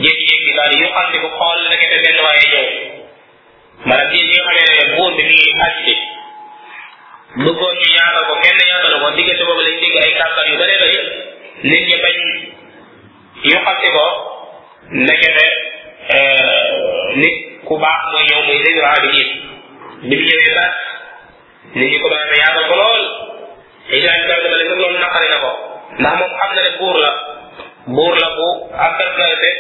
jékki-jékki 0.03 0.53
daal 0.59 0.73
yu 0.81 0.89
xam 0.95 1.07
ne 1.13 1.19
ko 1.25 1.29
xool 1.39 1.61
nag 1.71 1.83
te 1.93 1.97
benn 2.05 2.21
waaye 2.25 2.45
ñëw 2.53 2.67
maanaam 3.89 4.09
kii 4.13 4.23
bi 4.29 4.35
nga 4.37 4.43
xamee 4.49 4.67
ne 4.79 4.85
buur 4.97 5.11
bi 5.17 5.23
mi 5.29 5.35
ngi 5.41 5.53
agsi 5.67 5.95
bëggoon 7.43 7.75
ñu 7.81 7.87
ñaanal 7.97 8.25
ko 8.29 8.35
kenn 8.43 8.61
ñaanal 8.69 8.95
ko 9.03 9.07
diggante 9.17 9.43
boobu 9.49 9.63
lañ 9.67 9.77
dégg 9.83 9.97
ay 10.05 10.13
kàppar 10.21 10.45
yu 10.51 10.55
bëree 10.61 10.77
bëri 10.83 11.01
nit 11.71 11.83
ñi 11.89 11.97
bañ 12.05 12.17
yuxasi 13.51 13.89
ko 13.99 14.07
nekkete 14.95 15.47
euh, 16.15 16.69
nit 17.19 17.37
ku 17.67 17.75
baax 17.79 18.01
mooy 18.15 18.25
yow 18.31 18.41
mooy 18.47 18.59
Zaynul 18.63 18.87
Abidin 18.95 19.29
bi 20.09 20.17
mu 20.17 20.21
ñëwee 20.23 20.55
sax 20.57 20.73
nit 21.75 21.89
ñi 21.91 21.99
commencé 22.03 22.35
yaatal 22.39 22.67
ko 22.71 22.75
lool 22.79 23.03
Ibrahima 23.91 24.27
Kane 24.31 24.31
dama 24.31 24.47
ne 24.47 24.57
sax 24.63 24.71
loolu 24.81 24.99
naqari 25.05 25.29
na 25.33 25.39
ko 25.43 25.49
ndax 26.01 26.15
moom 26.17 26.31
xam 26.41 26.51
na 26.57 26.63
ne 26.67 26.71
buur 26.79 26.97
la 27.05 27.13
buur 27.99 28.15
la 28.23 28.29
bu 28.37 28.49
ak 28.87 28.93
personnalité 28.99 29.51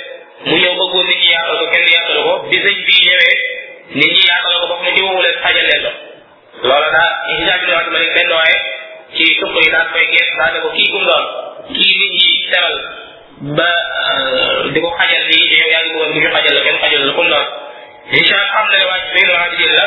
mu 0.46 0.54
ñëw 0.62 0.72
bëggoon 0.78 1.06
nit 1.10 1.18
ñi 1.22 1.28
yaatal 1.34 1.56
ko 1.60 1.64
kenn 1.74 1.86
yaatal 1.94 2.18
ko 2.26 2.32
bi 2.50 2.56
sëñ 2.62 2.76
bii 2.86 3.02
ñëwee 3.06 3.34
nit 3.98 4.10
ñi 4.14 4.22
yaatal 4.30 4.54
ko 4.62 4.66
ba 4.70 4.74
mu 4.82 4.90
ci 4.94 5.00
wowu 5.04 5.22
leen 5.26 5.36
xajal 5.42 5.66
leen 5.70 5.82
la 5.86 5.90
loola 6.70 6.88
daal 6.94 7.12
Ibrahima 7.32 7.56
Kane 7.66 7.88
dama 7.90 7.98
ne 8.04 8.14
benn 8.14 8.32
ci 9.18 9.22
suuf 9.42 9.54
yi 9.58 9.70
daal 9.74 9.86
koy 9.92 10.06
gees 10.12 10.30
daal 10.38 10.54
ko 10.62 10.68
kii 10.76 10.90
kum 10.94 11.02
doon 11.08 11.24
kii 11.74 11.98
nit 11.98 12.22
ñi 12.22 12.46
teral 12.52 12.76
ba 13.42 13.64
euh, 13.66 14.70
di 14.70 14.78
ko 14.78 14.86
xajal 14.94 15.24
ni 15.26 15.34
yow 15.34 15.68
yaa 15.74 15.82
ngi 15.82 15.92
bëggoon 15.98 16.30
xajal 16.30 16.58
kenn 16.62 16.78
xajal 16.78 17.02
la 17.10 17.12
kon 17.18 17.30
xam 18.22 18.46
na 18.70 18.78
ne 18.78 18.86
waa 18.86 19.00
Zaynul 19.10 19.34
Abidin 19.42 19.72
la 19.74 19.86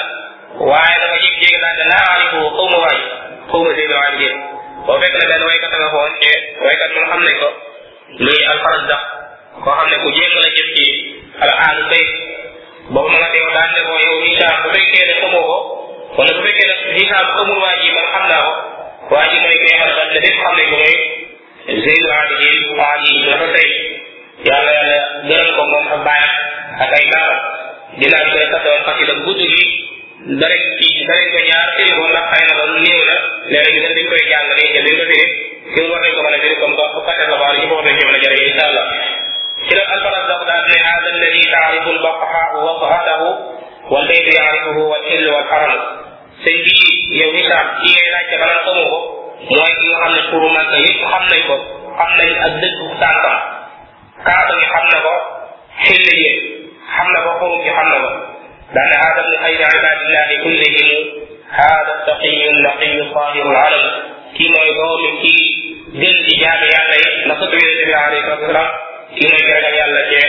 waaye 0.59 0.95
dafa 1.03 1.15
jékki-jékki 1.23 1.59
daal 1.63 1.75
ne 1.79 1.85
laa 1.91 2.03
aarifu 2.09 2.37
xaw 2.55 2.67
ma 2.73 2.77
waay 2.83 2.99
xaw 3.49 3.59
ma 3.63 3.71
Zaynul 3.77 4.01
Abidin 4.07 4.35
boo 4.85 4.97
fekk 5.01 5.15
ne 5.19 5.25
benn 5.31 5.45
waykat 5.47 5.71
nga 5.79 5.87
foon 5.95 6.11
te 6.21 6.31
waykat 6.65 6.91
moom 6.95 7.05
xam 7.11 7.21
nañ 7.25 7.35
ko 7.41 7.47
muy 8.23 8.37
alfarazdax 8.51 9.03
koo 9.63 9.71
xam 9.77 9.87
ne 9.91 9.97
ku 10.03 10.09
jéem 10.17 10.33
la 10.41 10.49
jëm 10.55 10.67
ci 10.75 10.87
al 11.43 11.51
aalu 11.63 11.81
bayt 11.91 12.11
boobu 12.91 13.07
ma 13.13 13.17
nga 13.21 13.29
teew 13.33 13.49
daan 13.55 13.69
ne 13.75 13.81
ko 13.87 13.93
yow 14.03 14.15
Hishaam 14.25 14.55
bu 14.63 14.67
fekkee 14.75 15.03
ne 15.07 15.13
xamoo 15.19 15.43
ko 15.49 15.55
wala 16.17 16.31
bu 16.35 16.41
fekkee 16.43 16.67
ne 16.67 16.75
Hishaam 16.99 17.25
xamul 17.33 17.59
waa 17.63 17.75
ji 17.81 17.87
man 17.95 18.05
xam 18.13 18.25
naa 18.31 18.43
ko 19.07 19.13
waa 19.15 19.27
ji 19.31 19.37
mooy 19.43 19.57
koy 19.63 19.73
alfarazdax 19.87 20.25
xam 20.43 20.53
nañ 20.59 20.67
ko 20.73 20.77
mooy 20.83 21.14
Zeydu 21.67 22.09
Abidin 22.21 22.57
bu 22.69 22.77
baax 22.77 23.01
yi 23.11 23.19
la 23.29 23.37
fa 23.41 23.47
tey 23.55 23.69
yàlla 24.47 24.71
yàlla 24.79 24.97
gëral 25.27 25.49
ko 25.57 25.61
moom 25.71 25.87
ak 25.95 26.01
bàyyam 26.07 26.33
ak 26.83 26.91
ay 26.97 27.05
baaram 27.13 27.41
dinaa 27.99 28.25
koy 28.33 28.45
tasoon 28.53 28.81
xasida 28.87 29.13
gudd 29.25 29.41
gi 29.51 29.63
dara 30.41 30.57
ci 30.77 30.89
dara 31.09 31.25
ko 31.33 31.39
ñaar 31.49 31.67
firi 31.75 31.93
ko 31.97 32.03
ndax 32.11 32.23
xëy 32.35 32.43
na 32.47 32.53
loolu 32.59 32.77
néew 32.85 33.01
la 33.09 33.15
léegi 33.51 33.79
ñu 33.79 33.81
dañ 33.91 33.97
koy 34.11 34.23
jàng 34.31 34.49
nii 34.57 34.71
te 34.73 34.79
duñ 34.85 34.95
ko 34.99 35.03
firi 35.09 35.25
ci 35.73 35.79
war 35.91 36.01
nañ 36.03 36.13
ko 36.15 36.21
mën 36.25 36.35
a 36.37 36.43
firi 36.43 36.55
comme 36.61 36.75
ko 36.93 36.99
kattan 37.07 37.27
la 37.33 37.37
baal 37.41 37.55
ñu 37.61 37.65
ko 37.69 37.75
war 37.77 37.85
nañ 37.87 37.95
ci 37.99 38.03
mën 38.07 38.15
a 38.15 38.21
jëriñ 38.25 38.45
incha 38.49 38.63
allah 38.69 38.87
ci 39.65 39.71
la 39.77 39.83
alfaras 39.95 40.23
dafa 40.29 40.45
daal 40.49 40.63
ne 40.69 40.77
hada 40.85 41.07
alladi 41.13 41.41
taarifu 41.53 41.89
lbaqa 41.97 42.41
wa 42.65 42.73
sahatahu 42.81 43.27
wal 43.93 44.05
baytu 44.09 44.29
yaarifuhu 44.37 44.81
wal 44.91 45.03
illu 45.13 45.29
wal 45.35 45.47
haram 45.53 45.73
sëñ 46.43 46.55
bi 46.65 46.75
yow 47.19 47.29
Hicham 47.37 47.67
kii 47.77 47.93
ngay 47.97 48.09
laajte 48.13 48.35
ba 48.41 48.45
naan 48.49 48.61
xamoo 48.65 48.87
ko 48.93 48.99
mooy 49.45 49.71
ki 49.77 49.85
nga 49.85 49.97
xam 50.01 50.11
ne 50.15 50.21
turu 50.31 50.47
mànka 50.55 50.77
yépp 50.83 51.01
xam 51.11 51.23
nañ 51.31 51.41
ko 51.47 51.55
xam 51.97 52.09
nañ 52.19 52.29
ak 52.45 52.51
dëggu 52.61 52.85
tànkam 53.01 53.37
kaaba 54.25 54.51
gi 54.59 54.65
xam 54.73 54.85
na 54.91 54.97
ko 55.05 55.13
xilli 55.85 56.13
yi 56.23 56.31
xam 56.93 57.07
na 57.13 57.19
ko 57.25 57.29
xurum 57.39 57.61
gi 57.65 57.71
xam 57.77 57.87
na 57.91 57.97
ko 58.03 58.09
daan 58.75 58.89
na 58.91 58.95
aadam 59.05 59.25
ni 59.29 59.35
xayra 59.43 59.67
ibadillahi 59.79 60.35
kullihim 60.43 60.97
هذا 61.55 61.93
التقي 61.99 62.49
النقي 62.51 62.95
طاهر 63.15 63.45
العلم 63.51 63.85
كي 64.37 64.43
موي 64.55 64.69
دومي 64.77 65.09
كي 65.21 65.35
gën 66.01 66.15
ci 66.25 66.31
jaamu 66.41 66.65
yàlla 66.73 66.95
yi 67.03 67.07
na 67.27 67.33
ko 67.39 67.43
tuwee 67.51 67.73
nabi 67.79 67.93
alayhi 68.01 68.23
salatu 68.25 68.45
wasalam 68.45 68.71
ki 69.15 69.23
mooy 69.31 69.41
ki 69.47 69.51
ragal 69.55 69.75
yàlla 69.79 70.01
ci 70.11 70.21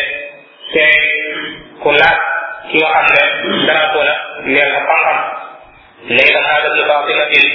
te 0.72 0.84
ku 1.82 1.90
laaj 2.00 2.18
ki 2.68 2.76
nga 2.82 2.90
xam 2.94 3.06
ne 3.50 3.58
dara 3.68 3.84
ko 3.94 3.98
la 4.08 4.14
neel 4.52 4.70
ko 4.74 4.80
xam-xam 4.88 5.16
léegi 6.16 6.32
dafa 6.36 6.48
aadam 6.56 6.72
ni 6.78 6.82
baatimatin 6.90 7.50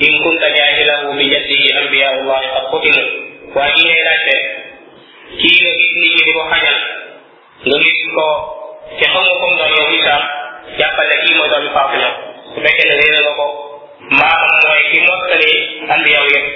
in 0.00 0.14
kunta 0.26 0.48
jaahilahu 0.50 1.14
bi 1.14 1.24
jaddihi 1.30 1.70
anbiyaullahi 1.80 2.48
qad 2.52 2.64
qutilu 2.74 3.02
waa 3.54 3.66
ji 3.78 3.82
ngay 3.86 4.00
laajte 4.06 4.34
kii 5.40 5.54
nga 5.54 5.70
gis 5.78 5.90
nit 6.02 6.14
ñi 6.18 6.24
di 6.28 6.32
ko 6.38 6.42
xañal 6.50 6.78
nga 7.68 7.76
gis 7.84 8.00
ko 8.16 8.26
te 8.98 9.04
xamoo 9.12 9.36
comme 9.40 9.56
doon 9.60 9.70
yow 9.78 9.90
islam 9.98 10.22
jàppale 10.78 11.14
kii 11.22 11.34
mooy 11.38 11.50
doon 11.52 11.70
Faatima 11.76 12.10
su 12.54 12.58
fekkee 12.64 12.86
ne 12.90 12.94
réer 13.02 13.20
nga 13.22 13.32
ko 13.38 13.46
maamam 14.18 14.58
mooy 14.66 14.82
ki 14.90 14.98
mottali 15.06 15.50
anbiyaw 15.94 16.24
yëpp 16.34 16.46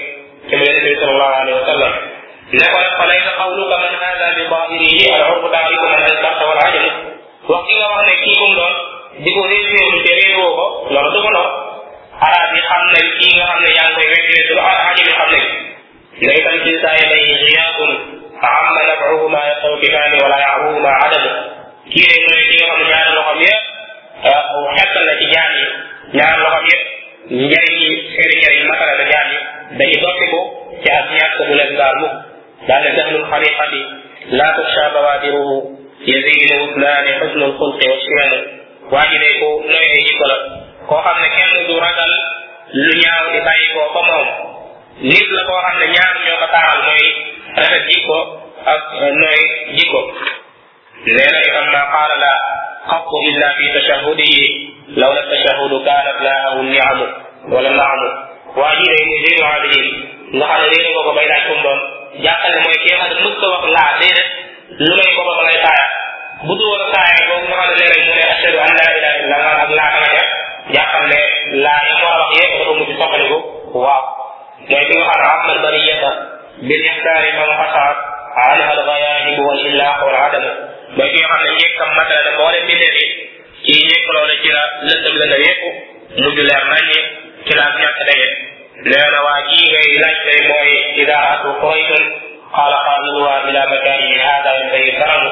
te 0.48 0.52
mu 0.58 0.62
yonente 0.68 0.88
bi 0.90 0.98
sallallahu 0.98 1.34
alayhi 1.42 1.58
wa 1.62 1.66
sallam 1.70 1.94
ne 2.58 2.64
ko 2.72 2.76
nag 2.82 2.92
fa 2.98 3.04
laysa 3.10 3.30
qawluka 3.38 3.74
man 3.82 3.94
hada 4.02 4.26
bi 4.38 4.42
zahirihi 4.50 5.04
al 5.14 5.22
urbu 5.34 5.48
taariku 5.54 5.86
man 5.94 6.02
asbahta 6.10 6.42
wal 6.50 6.60
ajamu 6.66 6.90
wax 7.54 7.62
ki 7.68 7.74
nga 7.78 7.86
wax 7.94 8.02
ne 8.08 8.14
kii 8.24 8.36
kum 8.42 8.52
doon 8.58 8.74
di 9.22 9.30
ko 9.30 9.40
réeréeru 9.52 9.98
te 10.06 10.12
réeroo 10.20 10.50
ko 10.58 10.64
loolu 10.90 11.10
du 11.14 11.22
ko 11.26 11.30
noonu 11.36 11.66
arab 12.24 12.50
yi 12.54 12.60
xam 12.68 12.80
nañ 12.92 13.04
kii 13.20 13.32
nga 13.36 13.44
xam 13.50 13.58
ne 13.64 13.70
yaa 13.76 13.86
ngi 13.88 13.94
koy 13.96 14.08
wekkile 14.14 14.40
su 14.48 14.52
la 14.58 14.62
xaaji 14.70 15.02
bi 15.06 15.12
xam 15.18 15.28
nañ 15.34 15.42
léegi 16.26 16.42
tam 16.46 16.54
ci 16.64 16.72
saa 16.82 16.96
yi 16.98 17.04
day 17.12 17.24
xiyaatun 17.42 17.90
fa 18.40 18.48
amma 18.60 18.80
nafcuhu 18.88 19.26
ma 19.34 19.40
yasaw 19.50 19.74
bimaani 19.82 20.16
wala 20.24 20.36
yaruhu 20.44 20.80
ma 20.84 20.90
adamu 21.06 21.30
kii 21.92 22.08
de 22.12 22.18
mooy 22.28 22.42
ki 22.50 22.56
nga 22.58 22.66
xam 22.74 22.78
ne 22.80 22.86
ñaari 22.90 23.10
loxam 23.18 23.38
yëpp 23.44 24.52
xettal 24.78 25.04
na 25.08 25.14
ci 25.20 25.26
jaam 25.34 25.50
yi 25.58 25.64
ñaari 26.16 26.40
loxam 26.44 26.64
yëpp 26.70 26.82
njëriñ 27.42 27.76
yi 27.84 27.90
seeni 28.12 28.34
njëriñ 28.40 28.62
matala 28.70 28.92
na 29.00 29.04
jaam 29.12 29.26
yi 29.32 29.38
dañu 29.78 29.96
doppi 30.04 30.26
ko 30.32 30.40
ci 30.82 30.86
ak 30.98 31.06
ñàkk 31.18 31.36
bu 31.48 31.54
leen 31.58 31.70
gaar 31.80 31.94
mukk 32.02 32.14
daal 32.66 32.82
ne 32.84 32.90
dahlul 32.98 33.24
xariqati 33.30 33.80
la 34.38 34.46
tuxsha 34.56 34.84
bawaadiruhu 34.94 35.56
yazidu 36.10 36.44
lwuslaani 36.56 37.10
xusnu 37.20 37.44
lxulqi 37.52 37.84
wa 37.92 37.96
siyana 38.04 38.38
waaji 38.92 39.16
day 39.22 39.34
ko 39.40 39.46
noy 39.72 39.86
ay 39.96 40.02
jikko 40.06 40.26
la 40.32 40.38
koo 40.88 41.00
xam 41.06 41.16
ne 41.22 41.28
kenn 41.36 41.50
du 41.70 41.74
ragal 41.86 42.12
lu 42.84 42.92
ñaaw 43.04 43.24
di 43.34 43.40
bàyyi 43.46 43.66
koo 43.74 43.86
fa 43.94 44.00
moom 44.08 44.26
nit 45.08 45.26
la 45.36 45.42
koo 45.48 45.58
xam 45.64 45.74
ne 45.80 45.86
ñaar 45.96 46.14
ñoo 46.24 46.38
ko 46.42 46.46
taaral 46.54 46.80
mooy 46.86 47.04
rafet 47.60 47.84
jikko 47.88 48.18
ak 48.72 48.82
euh, 49.02 49.10
nooy 49.20 49.40
jikko 49.76 50.00
nee 51.16 51.30
na 51.32 51.38
itam 51.48 51.66
ma 51.74 51.82
qaala 51.92 52.16
la 52.24 52.32
xaqu 52.90 53.16
illa 53.28 53.48
fi 53.56 53.64
tashahudihi 53.76 54.44
law 55.00 55.10
la 55.16 55.22
tashahudu 55.32 55.76
kaanat 55.86 56.18
la 56.26 56.34
aw 56.48 56.56
niamu 56.72 57.06
wala 57.52 57.70
naamu 57.80 58.06
waa 58.58 58.74
ji 58.78 58.84
day 58.90 59.00
muy 59.10 59.18
zéro 59.24 59.46
abidin 59.56 59.86
nga 60.36 60.46
xam 60.50 60.60
ne 60.62 60.66
léegi 60.72 60.90
nga 60.94 61.02
ko 61.06 61.12
bay 61.16 61.26
laaj 61.32 61.42
fu 61.48 61.52
mu 61.56 61.62
doon 61.66 61.80
jàppal 62.24 62.50
ne 62.54 62.58
mooy 62.64 62.76
kii 62.82 62.96
xam 63.00 63.08
ne 63.12 63.16
mës 63.24 63.36
ko 63.42 63.46
wax 63.54 63.64
laa 63.76 63.90
déedéet 64.00 64.28
lu 64.84 64.92
may 64.98 65.10
ko 65.16 65.20
ba 65.28 65.32
lay 65.48 65.58
saaya 65.64 65.86
bu 66.46 66.52
du 66.58 66.64
woon 66.70 66.84
saaya 66.94 67.20
boobu 67.28 67.46
nga 67.52 67.56
xam 67.66 67.70
ne 67.78 67.84
léegi 67.90 68.00
mu 68.08 68.12
ne 68.18 68.24
ashadu 68.32 68.56
an 68.66 68.72
laa 68.80 68.90
ilaha 68.98 69.16
illa 69.22 69.36
allah 69.36 69.56
ak 69.64 69.70
laa 69.80 69.97
jàppal 70.74 71.04
ne 71.12 71.20
laa 71.64 71.82
yi 71.88 71.94
moo 72.00 72.12
wax 72.16 72.28
yëpp 72.38 72.58
dafa 73.00 73.18
mujj 73.20 73.32
waaw 73.84 74.02
mooy 74.70 74.84
bi 74.88 74.94
nga 74.98 75.06
xam 75.10 75.20
ne 75.24 75.34
amal 75.38 75.58
bari 75.64 75.80
yeta 75.88 76.10
bil 76.66 76.82
ixtaari 76.90 77.28
man 77.38 77.50
xasaar 77.60 77.92
ala 78.48 78.64
al 78.74 78.80
gayaahibu 78.88 79.42
wal 79.48 79.62
illaahu 79.70 80.02
wal 80.08 80.18
adamu 80.26 80.50
mooy 80.96 81.08
bi 81.12 81.18
nga 81.22 81.28
xam 81.32 81.40
ne 81.44 81.50
njëkkam 81.56 81.90
matala 81.98 82.20
na 82.26 82.30
mboole 82.34 82.58
mbindeef 82.64 82.96
yi 83.00 83.08
ci 83.88 83.96
ci 84.44 84.50
la 84.56 84.62
lëndëm 84.88 85.16
lëndëm 85.20 85.42
yëpp 85.48 85.62
mujj 86.22 86.36
leer 86.48 86.62
naññi 86.72 86.98
ci 87.46 87.52
la 87.58 87.64
ñàkk 87.82 87.98
daje 88.08 88.28
nee 88.90 89.06
na 89.12 89.18
waa 89.26 89.40
ji 89.48 89.60
ngay 89.72 89.88
laaj 90.02 90.18
tey 90.26 90.40
mooy 90.50 90.70
idaatu 91.02 91.48
quraysun 91.62 92.04
qaala 92.56 92.78
qaabiluha 92.86 93.34
bila 93.46 93.60
makaanihi 93.72 94.18
haada 94.26 94.50
yanbaghi 94.58 94.92
daramu 95.00 95.30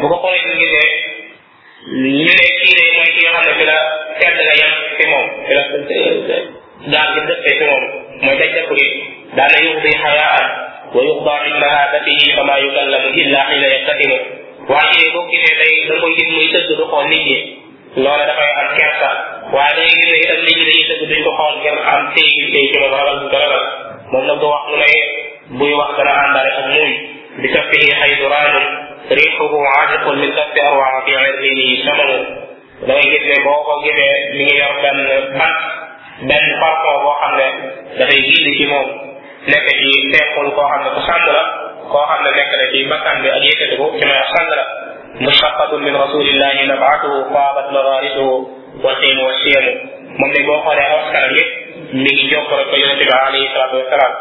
bu 0.00 0.04
ko 0.10 0.16
xoolee 0.22 0.56
gisee 0.60 0.90
ñu 1.86 1.94
ne 1.94 2.34
kii 2.62 2.74
de 2.78 2.84
mooy 2.94 3.10
ki 3.14 3.20
nga 3.22 3.30
xam 3.34 3.42
ne 3.46 3.54
fi 3.58 3.64
la 3.70 3.78
tedd 4.20 4.36
nga 4.44 4.54
yem 4.60 4.72
fi 4.96 5.04
moom 5.12 5.26
fi 5.46 5.52
la 5.58 5.62
daan 6.92 7.14
gi 7.14 7.20
dëppee 7.30 7.56
fi 7.58 7.64
moom 7.70 7.84
mooy 8.24 8.36
daj 8.40 8.50
dëpp 8.56 8.70
gi 8.78 8.86
daana 9.36 9.56
yuxdi 9.66 9.90
wa 10.02 11.02
yuxda 11.06 11.32
min 11.44 11.54
mahabatihi 11.62 12.32
fama 12.36 12.54
yukallamu 12.62 13.08
illa 13.22 13.40
xiina 13.48 13.68
yaktatimu 13.74 14.16
waa 14.70 14.86
ji 14.92 15.10
boo 15.14 15.24
gisee 15.30 15.56
day 15.60 15.74
da 15.88 15.94
koy 16.02 16.12
gis 16.18 16.28
muy 16.34 16.46
tëdd 16.54 16.68
du 16.80 16.84
xool 16.90 17.06
nit 17.10 17.22
ñi 17.28 17.38
loola 18.04 18.24
dafay 18.30 18.50
am 18.60 18.68
kersa 18.78 19.10
waaye 19.54 19.74
day 19.78 19.90
gis 19.96 20.06
ne 20.10 20.18
itam 20.24 20.40
nit 20.46 20.56
ñi 20.58 20.64
dañuy 20.68 20.86
tëdd 20.90 21.02
duñ 21.10 21.20
ko 21.26 21.30
xool 21.38 21.54
ngir 21.60 21.76
am 21.92 22.02
téy 22.14 22.30
téy 22.54 22.66
ci 22.70 22.76
moom 22.80 22.92
ragal 22.94 23.18
bu 23.22 23.26
ko 23.32 23.38
ragal 23.44 23.64
moom 24.12 24.24
nag 24.28 24.38
du 24.40 24.46
wax 24.54 24.62
mu 24.70 24.76
ne 24.82 24.86
buy 25.58 25.72
wax 25.78 25.90
dana 25.98 26.12
àndale 26.24 26.50
ak 26.60 26.66
muy 26.74 26.90
بكفه 27.38 27.94
حيدران 27.94 28.54
ريحه 29.12 29.66
عاتق 29.78 30.08
من 30.08 30.30
كف 30.30 30.64
أروع 30.64 31.04
في 31.04 31.16
عرضه 31.16 31.82
شمل 31.84 32.28
da 32.88 32.94
ngay 32.98 33.08
gis 33.14 33.24
ne 33.30 33.36
boo 33.46 33.62
ko 33.66 33.72
gisee 33.84 34.16
mi 34.36 34.42
ngi 34.46 34.54
yor 34.62 34.74
benn 34.82 34.98
bant 35.38 35.56
benn 36.28 36.46
parfum 36.62 36.96
boo 37.04 37.14
xam 37.20 37.34
ne 37.40 37.46
dafay 37.98 38.20
gindi 38.26 38.50
ci 38.58 38.64
moom 38.72 38.88
nekk 39.50 39.68
ci 39.80 39.88
teexul 40.12 40.48
koo 40.56 40.66
xam 40.70 40.80
ne 40.84 40.88
ku 40.94 41.00
sànd 41.08 41.26
la 41.36 41.42
koo 41.92 42.04
xam 42.08 42.20
ne 42.24 42.30
nekk 42.38 42.50
na 42.60 42.66
ci 42.72 42.78
bakkan 42.90 43.16
bi 43.22 43.28
ak 43.36 43.42
yëkkati 43.48 43.76
ko 43.80 43.84
ci 43.98 44.02
may 44.10 44.20
sànd 44.34 44.50
la 44.58 44.64
mushaqqatun 45.26 45.80
min 45.86 45.94
rasulillahi 46.04 46.62
nabatuhu 46.70 47.16
qaabat 47.34 47.66
magaarisuhu 47.76 48.34
wa 48.84 48.90
siin 49.00 49.16
wa 49.26 49.30
siyamu 49.42 49.72
moom 50.18 50.30
ne 50.34 50.40
boo 50.46 50.58
xoolee 50.64 50.88
aw 50.94 51.00
kanam 51.14 51.32
yëpp 51.38 51.50
mi 52.02 52.10
ngi 52.16 52.26
jokkoo 52.32 52.64
ko 52.70 52.74
yonente 52.82 53.04
bi 53.10 53.14
alayhi 53.26 53.52
salaatu 53.54 53.76
wasalaam 53.82 54.14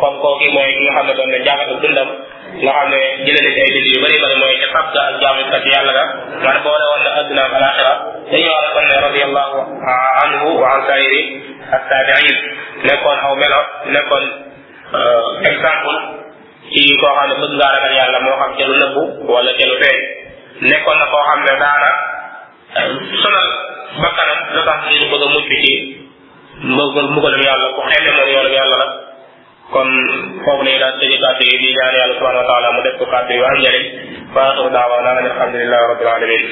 kon 0.00 0.14
kooku 0.22 0.46
mooy 0.54 0.70
ki 0.76 0.80
nga 0.88 0.94
xam 0.96 1.04
ne 1.08 1.12
doon 1.16 1.30
na 1.32 1.38
jàngatu 1.44 1.74
dundam 1.82 2.08
nga 2.64 2.72
xam 2.72 2.88
ne 2.92 2.98
jëlale 3.24 3.50
ci 3.52 3.60
ay 3.66 3.70
bind 3.72 3.88
yu 3.92 4.00
mooy 4.40 4.54
ca 4.62 4.68
sab 4.72 4.86
ga 4.94 5.00
ak 5.08 5.16
jaamukat 5.20 5.64
yàlla 5.72 5.92
ga 5.98 6.04
man 6.44 6.56
boole 6.64 6.84
woon 6.90 7.02
na 7.04 7.10
adduna 7.20 7.42
ak 7.48 7.54
alaxira 7.58 7.92
dañoo 8.30 8.48
war 8.52 8.64
a 8.68 8.72
kon 8.76 8.84
ne 8.88 8.96
radiallahu 9.06 9.58
anhu 10.24 10.46
wa 10.62 10.66
an 10.76 10.82
sairi 10.88 11.20
astaabiin 11.76 12.36
nekkoon 12.88 13.18
aw 13.20 13.34
melo 13.42 13.60
nekkoon 13.96 14.24
euh, 14.96 15.26
exemple 15.50 15.96
ci 16.72 16.80
koo 17.00 17.12
xam 17.18 17.28
ne 17.28 17.34
bëgg 17.42 17.54
ngaa 17.58 17.72
ragal 17.76 17.92
yàlla 18.00 18.18
moo 18.26 18.40
xam 18.40 18.52
ca 18.58 18.64
lu 18.72 19.02
wala 19.28 19.50
ca 19.58 19.64
lu 19.70 19.76
feeñ 19.82 19.98
nekkoon 20.70 20.98
na 21.02 21.06
koo 21.12 21.22
xam 21.28 21.38
ne 21.46 21.52
daana 21.62 21.92
euh, 22.80 22.90
sonal 23.22 23.48
bakkanam 24.00 24.38
la 24.56 24.60
tax 24.68 24.78
ngir 24.88 25.04
bëgg 25.12 25.24
a 25.24 25.28
mucc 25.36 25.50
ci 25.64 25.72
mbëggal 26.74 27.06
mbugalam 27.12 27.42
yàlla 27.46 27.66
ku 27.76 27.80
xelle 27.90 28.10
moom 28.16 28.28
yoonam 28.32 28.56
yàlla 28.58 28.76
la 28.84 28.88
kon 29.74 29.88
foofu 30.44 30.62
lay 30.66 30.76
daal 30.82 30.94
tëjee 31.00 31.18
kàddu 31.24 31.44
yi 31.48 31.56
di 31.64 31.68
ñaan 31.76 31.96
yàlla 31.98 32.14
subhanahu 32.18 32.42
wa 32.44 32.48
taala 32.50 32.68
mu 32.76 32.80
def 32.86 32.96
ko 33.00 33.04
kàddu 33.12 33.32
yi 33.34 33.40
waa 33.44 33.56
njëriñ 33.58 33.84
faaxu 34.34 34.64
naa 34.74 34.96
an 35.00 35.18
alhamdulilah 35.30 35.80
rabbil 35.90 36.10
alamin 36.16 36.44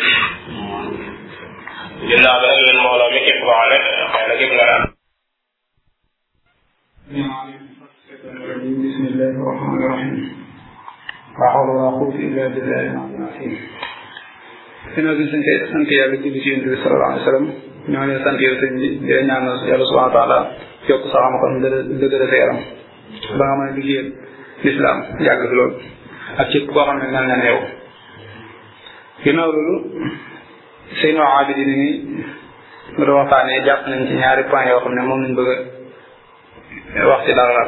ginnaaw 2.08 2.38
bi 2.42 2.46
nag 2.50 2.60
yéen 2.64 2.78
mbooloo 2.82 3.10
mi 3.14 3.20
képp 3.26 3.42
wax 3.48 3.60
nag 3.68 3.82
xëy 4.16 4.26
na 4.28 4.34
képp 4.40 4.52
nga 4.56 4.64
naan 4.72 4.82
بسم 8.86 9.04
الله 9.10 9.34
rahim 9.48 9.68
الرحيم 9.76 10.14
لا 11.38 11.46
حول 11.54 11.68
billahi 11.70 11.98
قوة 11.98 12.14
إلا 12.26 12.44
بالله 12.54 12.84
العلي 12.92 13.56
sant 15.70 15.86
yàlla 15.94 16.16
ci 16.22 16.48
yonent 16.50 16.64
bi 16.64 16.76
sallallahu 16.82 17.10
alayhi 17.12 17.52
ñoo 17.92 18.04
ne 18.10 18.14
sant 18.24 18.38
yow 18.44 18.54
sëñ 18.60 18.72
bi 18.80 18.88
di 19.06 19.14
ñaanal 19.28 19.56
yàlla 19.70 19.84
subhanahu 19.90 20.08
wa 20.12 20.18
taala 20.18 20.38
yokk 20.88 21.02
sa 21.12 21.18
xam-xam 21.24 21.52
dëgëral 22.00 22.28
sa 22.32 22.36
yaram 22.42 22.58
ba 23.38 23.44
nga 23.46 23.56
mën 23.58 23.68
a 23.68 23.74
liggéeyal 23.76 24.08
lislaam 24.64 24.98
yàgg 25.26 25.42
fi 25.48 25.54
lool 25.56 25.74
ak 26.40 26.46
ci 26.50 26.58
koo 26.66 26.84
xam 26.86 26.96
ne 26.98 27.06
nan 27.12 27.26
na 27.28 27.36
neew 27.36 27.58
ginnaaw 29.22 29.50
loolu 29.54 29.76
seen 31.00 31.16
waa 31.18 31.40
abidi 31.40 31.64
ni 31.66 31.88
bu 32.96 33.04
doon 33.04 33.18
waxtaanee 33.20 33.64
jàpp 33.66 33.82
nañ 33.88 34.06
ci 34.08 34.14
ñaari 34.14 34.42
point 34.50 34.68
yoo 34.70 34.80
xam 34.84 34.94
ne 34.94 35.02
moom 35.08 35.20
lañ 35.22 35.34
bëgg 35.38 35.50
a 37.02 37.06
wax 37.08 37.20
ci 37.26 37.32
dara 37.34 37.62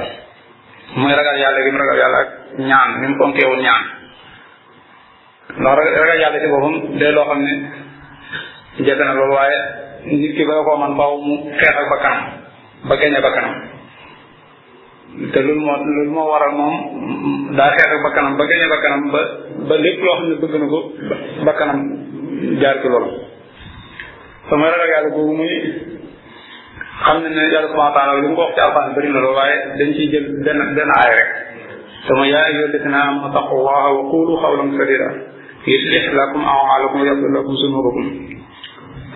muy 0.99 1.12
ragal 1.19 1.37
yàlla 1.43 1.61
gi 1.65 1.71
mu 1.71 1.79
ragal 1.79 1.99
yàlla 2.03 2.19
ak 2.25 2.29
ñaan 2.69 2.88
ni 3.01 3.07
mu 3.09 3.17
fonkee 3.19 3.47
woon 3.49 3.62
ñaan 3.67 3.85
ndax 5.61 5.77
ragal 6.03 6.19
yàlla 6.23 6.38
ci 6.43 6.49
boppam 6.53 6.73
day 6.99 7.12
loo 7.12 7.25
xam 7.29 7.38
ne 7.47 7.53
na 8.95 9.17
loolu 9.19 9.35
waaye 9.38 9.59
nit 10.05 10.33
ki 10.37 10.43
bala 10.49 10.62
man 10.83 10.93
mbaaw 10.95 11.15
mu 11.27 11.35
xeexal 11.59 11.87
ba 11.91 11.97
kanam 12.03 12.25
ba 12.88 12.95
gañe 12.97 13.21
ba 13.27 13.33
kanam 13.37 13.57
te 15.12 15.38
loolu 15.44 15.61
moo 15.61 15.77
loolu 15.77 16.11
moo 16.16 16.25
waral 16.33 16.53
moom 16.57 16.77
daa 17.57 17.70
xeex 17.77 17.88
ak 17.96 18.01
bakkanam 18.07 18.33
ba 18.40 18.44
gañe 18.48 18.66
bakkanam 18.72 19.01
ba 19.12 19.20
ba 19.68 19.75
lépp 19.77 20.01
loo 20.01 20.14
xam 20.16 20.29
ne 20.31 20.37
bëgg 20.40 20.55
na 20.62 20.66
ko 20.72 20.79
bakkanam 21.44 21.81
jaar 22.62 22.77
ci 22.81 22.88
loolu 22.88 23.11
sama 24.48 24.68
ragal 24.72 24.88
yàlla 24.92 25.11
boobu 25.12 25.35
muy 25.37 25.53
xam 27.05 27.16
ne 27.22 27.29
ne 27.29 27.42
yàlla 27.53 27.68
subhanahu 27.68 28.29
mu 28.29 28.37
ko 28.37 28.42
wax 28.42 28.53
ci 28.57 28.61
alxuraan 28.64 28.94
bëri 28.96 29.09
na 29.12 29.20
loolu 29.20 29.37
waaye 29.38 29.57
dañ 29.79 29.88
ciy 29.96 30.07
jël 30.12 30.27
benn 30.44 30.61
benn 30.77 30.90
aay 30.98 31.11
rek 31.18 31.31
sama 32.07 32.25
yaa 32.33 32.44
ayyuha 32.48 32.62
alladina 32.68 32.98
amanu 33.09 33.29
taqullaha 33.37 33.88
wa 33.98 34.03
qulu 34.12 34.33
qawlan 34.42 34.68
sadida 34.81 35.09
yuslih 35.72 36.05
lakum 36.20 36.40
a'malakum 36.53 36.98
wa 37.05 38.03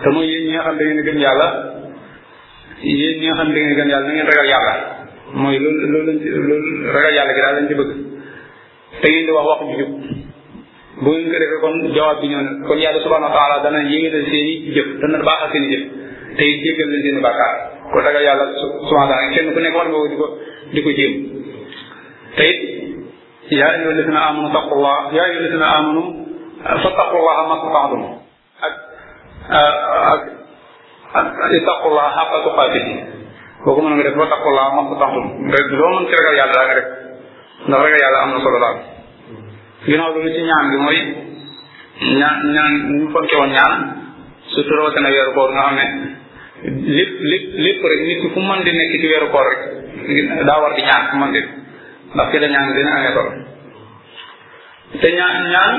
te 0.03 0.07
mooy 0.13 0.27
yéen 0.29 0.45
ñi 0.45 0.53
nga 0.53 0.63
xam 0.65 0.75
da 0.77 0.83
ngeen 0.85 1.03
gëm 1.07 1.17
yàlla 1.25 1.47
yéen 2.83 3.15
ñi 3.21 3.29
xam 3.37 3.47
da 3.53 3.59
ngeen 3.59 3.75
gëm 3.79 3.89
yàlla 3.91 4.05
na 4.07 4.13
ngeen 4.13 4.29
ragal 4.29 4.49
yàlla 4.53 4.75
mooy 5.33 5.57
loolu 5.59 5.81
loolu 5.93 6.05
lañ 6.07 6.17
ci 6.23 6.29
loolu 6.49 6.71
ragal 6.93 7.13
yàlla 7.17 7.33
gi 7.35 7.41
daal 7.45 7.55
lañ 7.57 7.65
ci 7.69 7.73
bëgg 7.81 7.91
te 9.01 9.07
ngeen 9.11 9.25
di 9.27 9.31
wax 9.37 9.45
wax 9.49 9.59
ju 9.69 9.73
jub 9.79 9.89
bu 11.03 11.09
ngeen 11.11 11.31
ko 11.33 11.39
defee 11.41 11.61
kon 11.63 11.73
jawaab 11.95 12.17
bi 12.21 12.27
ñëw 12.31 12.41
na 12.47 12.51
kon 12.67 12.77
yàlla 12.83 12.99
subhanahu 13.05 13.29
wa 13.31 13.35
taala 13.37 13.55
dana 13.65 13.79
yéegal 13.91 14.23
seen 14.29 14.43
i 14.51 14.71
jëf 14.75 14.87
dana 15.01 15.17
baaxal 15.27 15.49
seen 15.53 15.63
i 15.67 15.71
jëf 15.73 15.85
te 16.37 16.43
it 16.51 16.59
jéggal 16.65 16.87
leen 16.91 17.01
seen 17.05 17.19
i 17.19 17.21
bàkkaar 17.27 17.53
kon 17.91 18.01
ragal 18.07 18.23
yàlla 18.27 18.45
subhanahu 18.87 19.09
wa 19.09 19.15
taala 19.15 19.33
kenn 19.35 19.53
ku 19.55 19.59
nekk 19.59 19.75
war 19.77 19.85
nga 19.87 19.97
ko 20.03 20.07
di 20.11 20.17
ko 20.21 20.27
di 20.73 20.79
ko 20.85 20.89
jéem 20.99 21.13
te 22.37 22.43
it 22.51 22.59
yaa 23.59 23.69
ayyuha 23.75 23.91
alladina 23.91 24.19
amanu 24.29 24.47
taqullah 24.57 24.97
yaa 25.15 25.23
ayyuha 25.27 25.39
alladina 25.41 25.67
amanu 25.77 26.01
fattaqullaha 26.83 27.41
mastataatum 27.51 28.01
ak 28.67 28.73
ak 29.59 30.23
ak 31.19 31.51
ittaqullaha 31.59 32.09
xaqa 32.19 32.37
tuqaatihi 32.47 33.16
kooku 33.67 33.83
mën 33.83 33.99
nga 33.99 34.07
def 34.07 34.15
ba 34.15 34.23
laa 34.55 34.71
mos 34.79 34.95
a 34.95 34.97
taxaw 34.97 35.27
te 35.67 35.75
loo 35.75 35.91
mën 35.99 36.07
ci 36.07 36.11
nga 40.39 40.55
xam 44.95 45.75
ne 45.75 45.85
lépp 46.87 47.11
lépp 47.63 47.81
lépp 48.07 48.23
fu 48.33 48.39
mën 48.39 48.59
di 48.63 48.71
nekk 48.71 48.93
ci 49.01 49.07
weeru 49.11 49.27
koor 49.31 49.47
daa 50.47 50.57
war 50.61 50.71
di 50.75 50.81
ñaan 50.87 51.03
fu 51.09 51.15
mën 51.17 51.31
di 51.35 51.41
ndax 52.15 52.27
ki 52.31 52.37
la 52.39 52.47
ñaan 52.47 52.67
te 55.01 55.07
ñaan 55.15 55.33
ñaan 55.53 55.75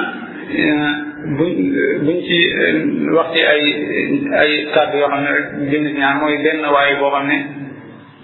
buñ 1.38 1.52
buñ 2.06 2.18
ci 2.26 2.36
eh, 2.36 2.74
wax 3.16 3.30
ay 3.32 3.62
ay 4.42 4.50
kàddu 4.74 4.96
yoo 4.98 5.08
ne 5.20 5.30
rek 5.36 5.98
ñaan 5.98 6.16
mooy 6.20 6.34
benn 6.44 6.60
waaye 6.74 6.94
boo 7.00 7.10
xam 7.14 7.24
ne 7.28 7.36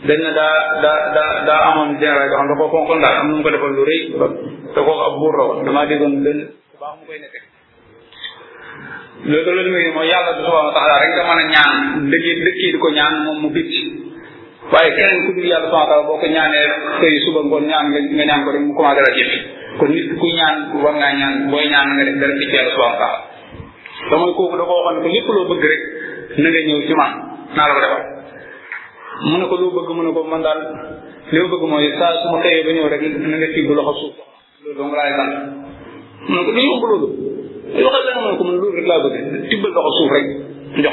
dañ 0.04 0.20
daa 0.36 0.56
daa 0.84 0.98
daa 1.16 1.32
daa 1.48 1.60
amoon 1.72 1.96
ziara 1.96 2.26
yoo 2.28 2.36
xam 2.36 2.46
da 2.48 2.54
ko 2.60 2.64
fonkoon 2.74 3.00
daal 3.04 3.14
am 3.20 3.26
nu 3.32 3.42
ko 3.44 3.50
defal 3.52 3.72
lu 3.78 3.82
rëy 3.88 4.00
te 4.74 4.78
ko 4.86 4.92
ab 5.08 5.14
buur 5.20 5.34
la 5.38 5.44
woon 5.48 5.64
damaa 5.64 5.84
déggoon 5.90 6.14
lenn 6.24 6.38
baax 6.80 6.92
mu 7.00 7.04
koy 7.08 7.18
nekk 7.22 7.34
loolu 9.30 9.50
loolu 9.56 9.70
muy 9.74 9.86
mooy 9.96 10.08
yàlla 10.12 10.30
du 10.36 10.42
subhanahu 10.44 10.68
wa 10.70 10.74
taala 10.78 11.00
rek 11.02 11.10
nga 11.16 11.24
mën 11.28 11.38
a 11.44 11.52
ñaan 11.54 11.72
dëkkee 12.10 12.36
dëkkee 12.46 12.70
di 12.74 12.78
ko 12.84 12.88
ñaan 12.98 13.14
moom 13.24 13.36
mu 13.42 13.48
bicc 13.56 13.72
waaye 14.72 14.90
keneen 14.96 15.20
ku 15.26 15.30
dul 15.36 15.46
yàlla 15.52 15.68
subhanahu 15.72 15.88
wa 15.90 15.90
taala 15.90 16.06
boo 16.08 16.20
ko 16.22 16.26
ñaanee 16.36 16.66
xëy 17.00 17.14
suba 17.24 17.40
ngoon 17.48 17.64
ñaan 17.72 17.86
nga 17.92 18.00
nga 18.16 18.24
ñaan 18.28 18.40
ko 18.44 18.48
rek 18.54 18.62
mu 18.68 18.72
commencé 18.76 19.00
la 19.06 19.10
jëf 19.18 19.32
kon 19.78 19.88
nit 19.96 20.06
ku 20.20 20.26
ñaan 20.38 20.56
ku 20.70 20.76
war 20.84 20.94
ngaa 21.00 21.12
ñaan 21.20 21.34
booy 21.50 21.66
ñaan 21.72 21.88
nga 21.96 22.04
def 22.08 22.16
dara 22.20 22.34
bicc 22.40 22.52
yàlla 22.56 22.70
subhanahu 22.76 22.96
wa 22.98 23.02
taala 23.02 23.18
dama 24.10 24.26
kooku 24.36 24.54
da 24.60 24.64
ko 24.68 24.74
waxoon 24.84 25.00
ko 25.04 25.08
lépp 25.14 25.28
loo 25.36 25.48
bëgg 25.50 25.64
rek 25.72 25.82
na 26.42 26.46
nga 26.52 26.60
ñëw 26.68 26.80
ci 26.86 26.92
man 27.00 27.12
naa 27.56 27.66
la 27.68 27.74
ko 27.74 27.80
defal 27.86 28.04
mu 29.22 29.38
ne 29.38 29.46
ko 29.46 29.54
loo 29.56 29.70
bëgg 29.74 29.88
mu 29.94 30.02
ne 30.02 30.10
ko 30.12 30.20
man 30.26 30.42
daal 30.42 30.58
li 30.60 30.74
ma 31.38 31.46
bëgg 31.52 31.64
mooy 31.70 31.86
saa 31.98 32.14
su 32.20 32.26
ma 32.34 32.38
xëyee 32.42 32.64
ba 32.66 32.70
ñëw 32.74 32.88
rek 32.90 33.02
na 33.22 33.36
nga 33.38 33.46
tibb 33.54 33.70
loxo 33.78 33.92
suuf 34.00 34.16
loolu 34.64 34.74
dong 34.74 34.90
ko 34.90 34.94
du 34.94 34.98
yomb 34.98 35.16
la 35.16 35.24
mu 36.34 38.30
ne 38.30 38.36
ko 38.36 38.44
man 38.44 38.54
loolu 38.58 38.74
rek 38.78 38.86
laa 38.90 38.98
bëgg 39.04 39.14
tibbal 39.50 39.70
loxo 39.76 39.90
suuf 39.98 40.10
na 40.74 40.90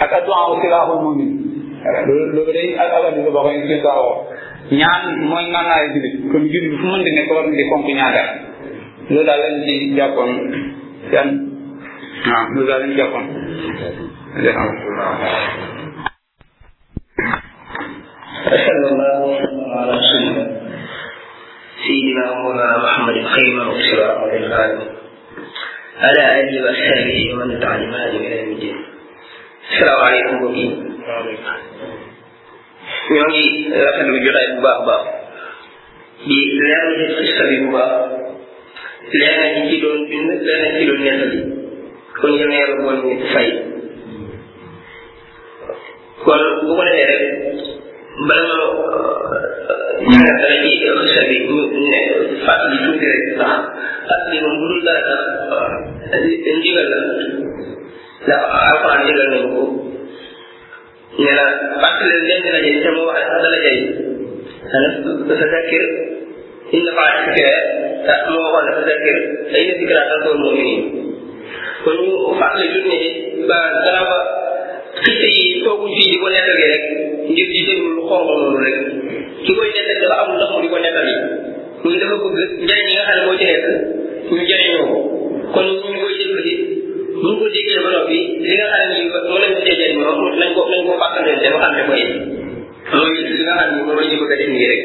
ak 0.00 0.08
addu'a 0.16 0.56
silahul 0.64 1.00
mu'min 1.12 1.30
lu 2.32 2.42
day 2.56 2.72
ak 2.80 2.88
alal 2.90 3.12
lu 3.20 3.28
ba 3.30 3.40
ngay 3.44 3.60
ci 3.68 3.76
taw 3.84 4.02
ñaan 4.72 5.02
mooy 5.28 5.44
ngànnaay 5.52 5.84
julit 5.92 6.14
kon 6.32 6.44
julit 6.48 6.72
fu 6.80 6.84
mën 6.88 7.00
di 7.04 7.10
nekk 7.14 7.28
war 7.28 7.44
di 7.52 7.64
fonk 7.68 7.86
ñaata 8.00 8.22
loolu 9.12 9.22
daal 9.28 9.40
lañ 9.44 9.54
ci 9.64 9.74
jàppoon 9.96 10.30
yan 11.12 11.28
waaw 12.32 12.44
loolu 12.52 12.68
daal 12.68 12.80
lañ 12.84 12.92
jàppoon 12.98 13.26
صلى 18.70 18.86
الله 18.92 19.20
وسلم 19.30 19.60
على 19.78 19.90
رسول 19.92 20.20
الله 20.20 20.46
سيدنا 21.84 22.24
مولانا 22.40 22.76
محمد 22.84 23.16
خير 23.34 23.46
من 23.56 23.66
ارسل 23.70 24.00
على 24.20 24.36
العالم 24.46 24.80
على 26.02 26.20
اله 26.40 26.52
واصحابه 26.64 27.16
ومن 27.34 27.48
تعلم 27.60 27.90
هذه 28.00 28.18
من 28.24 28.32
الدين 28.32 28.78
salaam 29.78 30.00
aleykum 30.08 30.34
mbokk 30.36 30.56
yi 30.60 30.66
ñoo 33.08 33.20
ngi 33.30 33.44
rafetlu 33.84 34.16
jotaay 34.24 34.46
bu 34.52 34.58
baax 34.66 34.78
baax 34.88 35.04
di 36.26 36.38
leer 36.58 36.84
ci 36.98 37.04
xista 37.18 37.42
bi 37.48 37.56
bu 37.62 37.68
baax 37.76 37.92
leer 39.18 39.32
na 39.38 39.44
ci 39.52 39.60
ci 39.68 39.76
doon 39.82 40.00
bind 40.08 40.28
leer 40.46 40.58
na 40.62 40.68
ci 40.76 40.82
doon 40.90 41.00
nekk 41.06 41.20
bi 41.32 41.38
kon 42.18 42.32
yal 42.38 42.48
na 42.52 42.56
yàlla 42.62 42.76
bon 42.84 42.96
ñu 43.02 43.10
fay 43.32 43.48
kon 46.24 46.42
bu 46.66 46.72
ko 46.78 46.82
defee 46.86 47.06
rek 47.10 47.20
bala 48.28 48.54
ma 48.58 50.10
ñaar 50.10 50.28
dara 50.40 50.54
ci 50.64 50.70
xista 50.80 51.22
bi 51.28 51.36
ñu 51.48 51.56
ne 51.88 51.96
fàttali 52.44 52.76
tuuti 52.84 53.06
rek 53.12 53.24
sax 53.40 53.60
ak 54.14 54.20
li 54.30 54.36
moom 54.42 54.54
bu 54.60 54.64
dul 54.70 54.82
dara 54.88 55.00
sax 56.10 56.20
ndigal 56.58 56.86
la 56.92 56.98
ndax 58.24 58.42
alxuraan 58.52 59.00
digal 59.08 59.26
nañu 59.32 59.48
ko 59.56 59.64
ne 61.22 61.28
la 61.38 61.44
fàttali 61.80 62.16
leen 62.28 62.40
dina 62.44 62.58
jëy 62.64 62.76
te 62.84 62.88
mu 62.96 63.02
wax 63.08 63.20
sax 63.28 63.36
dala 63.44 63.58
jëy 63.66 63.78
dana 64.70 64.88
sa 65.40 65.46
zakir 65.54 65.84
inna 66.76 66.92
faa 66.96 67.10
sikre 67.16 67.46
te 68.04 68.12
moo 68.34 68.48
waxoon 68.54 68.74
ne 68.76 68.80
sa 68.86 68.88
zakir 68.90 69.16
te 69.50 69.56
inna 69.62 69.74
sikra 69.78 70.02
tan 70.10 70.18
tool 70.24 70.36
moom 70.42 70.54
nii 70.60 70.78
kon 71.84 71.94
ñu 72.02 72.10
fàttali 72.40 72.66
jur 72.72 72.84
ne 72.90 72.98
ba 73.48 73.58
gannaaw 73.84 74.06
ba 74.12 74.18
xiste 75.02 75.28
yi 75.36 75.46
toogu 75.64 75.86
fii 75.96 76.08
di 76.10 76.16
ko 76.22 76.26
nettali 76.34 76.64
rek 76.72 76.84
ngir 77.32 77.48
di 77.52 77.58
déglu 77.66 77.88
lu 77.96 78.02
xonq 78.08 78.22
noonu 78.28 78.58
rek 78.66 78.76
ki 79.44 79.50
koy 79.58 79.68
nettali 79.74 80.00
dafa 80.02 80.16
amul 80.22 80.34
ndax 80.36 80.50
mu 80.54 80.60
di 80.64 80.72
ko 80.72 80.78
nettali 80.84 81.14
muy 81.82 81.94
dafa 82.00 82.14
bëgg 82.34 82.50
njëriñ 82.64 82.86
yi 82.88 82.94
nga 82.96 83.04
xam 83.06 83.16
ne 83.18 83.22
moo 83.26 83.38
ci 83.40 83.44
nekk 83.50 83.66
ñu 84.30 84.42
jëriñoo 84.48 84.84
ko 84.88 84.98
kon 85.54 85.66
ñu 85.96 86.00
koy 86.04 86.14
déglu 86.20 86.40
bu 87.22 87.28
ñu 87.28 87.34
ko 87.40 87.46
déggee 87.54 87.78
ba 87.84 87.90
noppi 87.96 88.18
li 88.44 88.52
nga 88.58 88.68
xam 88.72 89.40
ne 89.40 89.72
nii 89.76 89.92
moom 90.00 90.20
lañ 90.40 90.50
ko 90.54 90.56
déggee 90.56 90.56
ba 90.56 90.56
noppi 90.56 90.56
nañ 90.56 90.56
ko 90.56 90.62
nañ 90.72 90.82
ko 90.88 90.92
fàttali 91.00 91.32
leen 91.40 91.52
waxante 91.56 91.82
ko 91.88 91.92
it 92.00 92.92
loolu 92.92 93.22
li 93.32 93.38
nga 93.44 93.54
xam 93.60 93.68
ne 93.76 93.80
moom 93.86 93.98
lañ 94.00 94.08
ko 94.18 94.24
bëgg 94.24 94.32
a 94.32 94.36
def 94.40 94.50
nii 94.56 94.68
rek. 94.72 94.82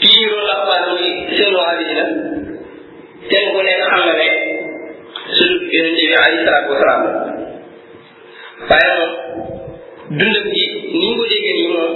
kii 0.00 0.16
ñu 0.22 0.28
doon 0.34 0.46
laxtaan 0.50 0.82
muy 0.90 1.04
seen 1.34 1.50
waa 1.58 1.74
bi 1.78 1.82
la 1.98 2.04
kenn 3.30 3.46
ku 3.52 3.58
nekk 3.66 3.82
xam 3.90 4.02
na 4.08 4.14
ne 4.20 4.28
suñu 5.36 5.66
yonente 5.74 5.98
bi 6.08 6.14
alayhi 6.18 6.42
salaatu 6.44 6.68
wasalaam 6.72 7.02
la 7.04 7.16
waaye 8.70 8.90
moom 8.98 9.14
dundam 10.18 10.46
gi 10.54 10.64
ni 10.98 11.04
ñu 11.10 11.14
ko 11.20 11.24
déggee 11.32 11.54
nii 11.58 11.68
moom 11.76 11.92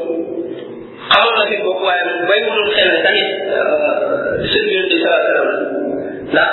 xamoon 1.10 1.34
na 1.38 1.44
fi 1.50 1.56
bopp 1.64 1.80
waaye 1.86 2.02
moom 2.08 2.20
bay 2.28 2.40
mu 2.44 2.50
doon 2.56 2.68
xel 2.76 2.88
ne 2.92 2.98
tamit 3.04 3.30
euh, 3.56 4.24
suñu 4.50 4.70
yonente 4.76 4.90
bi 4.96 5.02
salaatu 5.06 5.20
wasalaam 5.24 5.50
la 5.52 5.76
ndax 6.32 6.52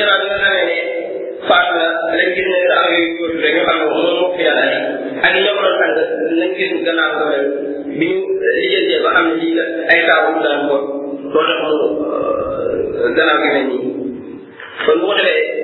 gannaaw 0.00 0.22
nga 0.28 0.36
xamee 0.44 0.64
ne 0.68 0.78
faat 1.48 1.66
la 1.78 1.86
lañ 2.16 2.30
gis 2.36 2.46
ne 2.52 2.56
saa 2.68 2.84
yooyu 2.92 3.14
góor 3.18 3.30
rek 3.42 3.52
nga 3.54 3.64
xam 3.68 3.76
ne 3.80 3.86
moom 3.92 4.06
moo 4.20 4.30
fi 4.36 4.42
yàlla 4.46 4.64
ak 5.24 5.30
ñoom 5.34 5.58
doon 5.64 5.76
sang 5.80 5.92
lañ 6.40 6.50
gis 6.58 6.72
gannaaw 6.86 7.10
ko 7.16 7.22
rek 7.32 7.44
bi 7.98 8.06
ñu 8.12 8.20
lijjantee 8.60 9.02
ba 9.04 9.10
xam 9.14 9.24
ne 9.28 9.34
lii 9.40 9.52
la 9.58 9.64
ay 9.92 10.00
taawu 10.08 10.30
daan 10.44 10.58
ko 10.68 10.76
loolu 11.34 11.54
tax 11.58 11.60
mu 11.66 11.76
gannaaw 13.18 13.36
gi 13.42 13.48
mel 13.54 13.64
nii 13.70 13.84
kon 14.84 14.96
bu 15.00 15.06
ko 15.10 15.14
defee 15.18 15.59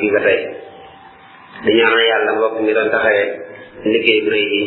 fii 0.00 0.10
ba 0.16 0.20
tey 0.26 0.38
di 1.64 1.72
ñaanal 1.76 2.04
yàlla 2.08 2.32
mbokk 2.36 2.54
mi 2.64 2.72
doon 2.74 2.88
taxawee 2.92 3.26
liggéey 3.92 4.18
bu 4.24 4.30
rëy 4.34 4.46
bi 4.50 4.62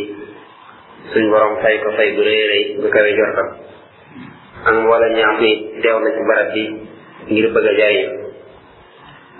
suñ 1.13 1.25
borom 1.33 1.55
fay 1.63 1.75
ko 1.83 1.89
fay 1.97 2.11
bu 2.15 2.21
rëy 2.21 2.41
rëy 2.51 2.63
bu 2.81 2.87
kawe 2.93 3.09
jortam 3.17 3.47
ak 4.63 5.41
bi 6.53 6.69
ngir 7.29 7.47
bëgg 7.53 7.67
a 7.67 7.73
jariñ 7.79 8.07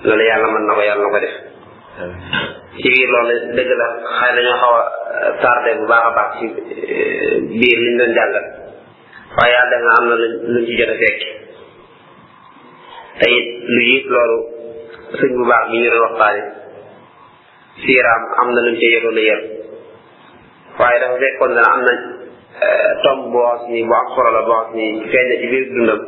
loolu 0.04 0.24
yàlla 0.30 0.48
mën 0.50 0.64
na 0.66 0.74
la 3.30 3.88
xëy 4.18 4.34
dañoo 4.36 4.58
xaw 4.64 4.74
euh, 4.76 5.88
baax 5.90 6.04
a 6.04 6.12
baax 6.18 6.30
ci 6.40 6.46
euh, 7.78 8.42
am 9.98 10.10
na 10.10 10.16
luñ 10.16 10.66
ci 10.66 10.78
jot 10.78 10.90
a 10.90 10.96
fekk 11.02 11.20
te 13.20 13.26
it 13.30 13.48
lu 13.74 13.82
yit 13.92 14.06
loolu 14.06 14.53
sëñ 15.20 15.32
bu 15.38 15.46
baax 15.50 15.64
bi 15.72 15.78
ñu 15.84 15.90
doon 15.94 16.04
waxtaane 16.06 16.44
siiraam 17.82 18.22
am 18.42 18.48
na 18.54 18.60
luñ 18.66 18.76
ca 18.80 18.88
yoroon 18.94 19.20
a 19.22 19.24
yor 19.30 19.42
waaye 20.78 20.98
dafa 21.02 21.20
fekkoon 21.22 21.52
dana 21.58 21.70
am 21.74 21.82
na 21.88 21.94
eh, 22.68 22.90
tom 23.04 23.18
boo 23.34 23.52
xam 23.62 23.68
ni 23.74 23.80
bu 23.88 23.94
am 24.00 24.08
solo 24.14 24.42
boo 24.50 24.62
xam 24.64 24.72
ni 24.78 24.86
feeñ 25.10 25.26
na 25.30 25.36
ci 25.42 25.46
biir 25.52 25.66
dundam 25.74 26.02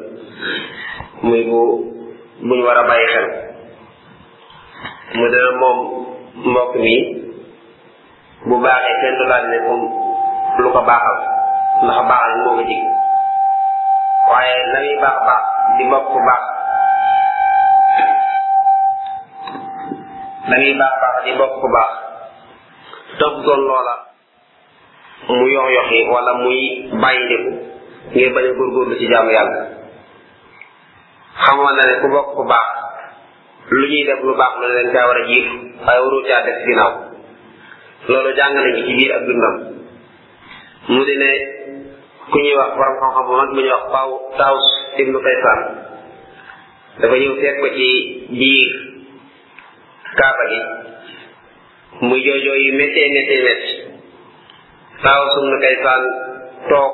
muy 1.27 1.41
bu 1.49 1.61
buñ 2.47 2.59
war 2.65 2.77
a 2.81 2.83
bàyyi 2.89 3.07
xel 3.13 3.27
mu 5.17 5.25
dana 5.33 5.51
moom 5.61 5.77
mbokk 6.49 6.71
mi 6.83 6.93
bu 8.47 8.55
baaxee 8.63 8.99
kenn 9.01 9.17
laaj 9.31 9.45
ne 9.51 9.57
moom 9.67 9.81
lu 10.61 10.67
ko 10.75 10.79
baaxal 10.89 11.17
ndax 11.83 11.99
baaxal 12.09 12.33
moo 12.43 12.53
ko 12.57 12.63
jig 12.69 12.83
waaye 14.29 14.55
la 14.71 14.79
baax 15.03 15.17
baax 15.29 15.43
di 15.75 15.83
mbokk 15.89 16.13
baax 16.29 16.45
da 20.49 20.57
ngay 20.57 20.73
baax 20.79 20.93
baax 21.01 21.15
di 21.25 21.31
bokk 21.39 21.53
ku 21.61 21.67
baax 21.75 21.91
topp 23.19 23.33
doon 23.45 23.61
loola 23.69 23.95
mu 25.27 25.45
yox 25.55 25.67
yoxi 25.77 25.97
wala 26.13 26.31
muy 26.43 26.57
bàyyi 27.01 27.21
ndiku 27.25 27.51
ngir 28.13 28.29
bañ 28.35 28.45
a 28.49 28.51
góorgóorlu 28.57 28.95
ci 28.99 29.05
jaamu 29.11 29.31
yàlla 29.37 29.59
xamoon 31.43 31.75
na 31.77 31.83
ne 31.89 31.95
ku 32.01 32.07
bokk 32.15 32.27
ku 32.37 32.43
baax 32.51 32.67
lu 33.77 33.85
ñuy 33.91 34.03
def 34.07 34.19
lu 34.27 34.33
baax 34.41 34.53
lu 34.59 34.65
ne 34.69 34.73
dañ 34.77 34.87
caa 34.93 35.05
war 35.09 35.17
a 35.21 35.23
jiif 35.29 35.47
waaye 35.85 35.99
waroo 36.03 36.23
caa 36.29 36.45
def 36.45 36.57
ginnaaw 36.65 36.93
loolu 38.07 38.29
jàngale 38.37 38.69
gi 38.75 38.81
ci 38.87 38.93
biir 38.97 39.11
ak 39.17 39.21
dundam 39.27 39.55
mu 40.93 41.01
di 41.07 41.15
ne 41.23 41.31
ku 42.31 42.37
ñuy 42.45 42.55
wax 42.61 42.69
borom 42.77 42.95
xam-xam 43.01 43.23
bu 43.27 43.33
mag 43.39 43.49
bu 43.55 43.59
ñuy 43.61 43.71
wax 43.77 43.83
paw 43.93 44.09
taws 44.37 44.63
ibnu 45.01 45.17
kaysaan 45.25 45.61
dafa 47.01 47.15
ñëw 47.21 47.33
fekk 47.41 47.57
ko 47.61 47.67
ci 47.77 47.87
biir 48.41 48.73
kaaba 50.19 50.43
gi 50.51 50.59
muy 52.07 52.19
joojoo 52.27 52.57
yu 52.65 52.71
méttee 52.79 53.07
méttee 53.15 53.39
métti 53.47 53.73
faaw 55.01 55.23
na 55.51 55.57
kay 55.63 55.75
toog 56.69 56.91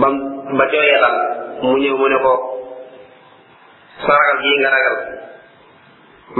bam 0.00 0.14
ba 0.58 0.64
jooyalam 0.72 1.16
mu 1.62 1.72
ñëw 1.82 1.94
mu 2.00 2.06
ne 2.08 2.18
ko 2.24 2.32
sa 4.04 4.12
ragal 4.18 4.38
gii 4.42 4.56
nga 4.60 4.70
ragal 4.76 4.96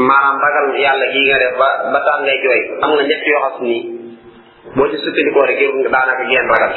maanaam 0.09 0.37
ragal 0.45 0.67
yàlla 0.85 1.07
gii 1.13 1.27
nga 1.29 1.39
def 1.43 1.55
ba 1.61 1.69
ba 1.93 2.13
ngay 2.23 2.39
jooy 2.45 2.61
am 2.85 2.91
na 2.97 3.03
ñett 3.09 3.23
yoo 3.33 3.51
ni 3.67 3.77
boo 4.77 4.89
ci 4.91 4.97
sukkandikoo 5.05 5.47
rek 5.49 5.61
daanaka 5.93 6.25
geen 6.31 6.47
ragal 6.53 6.75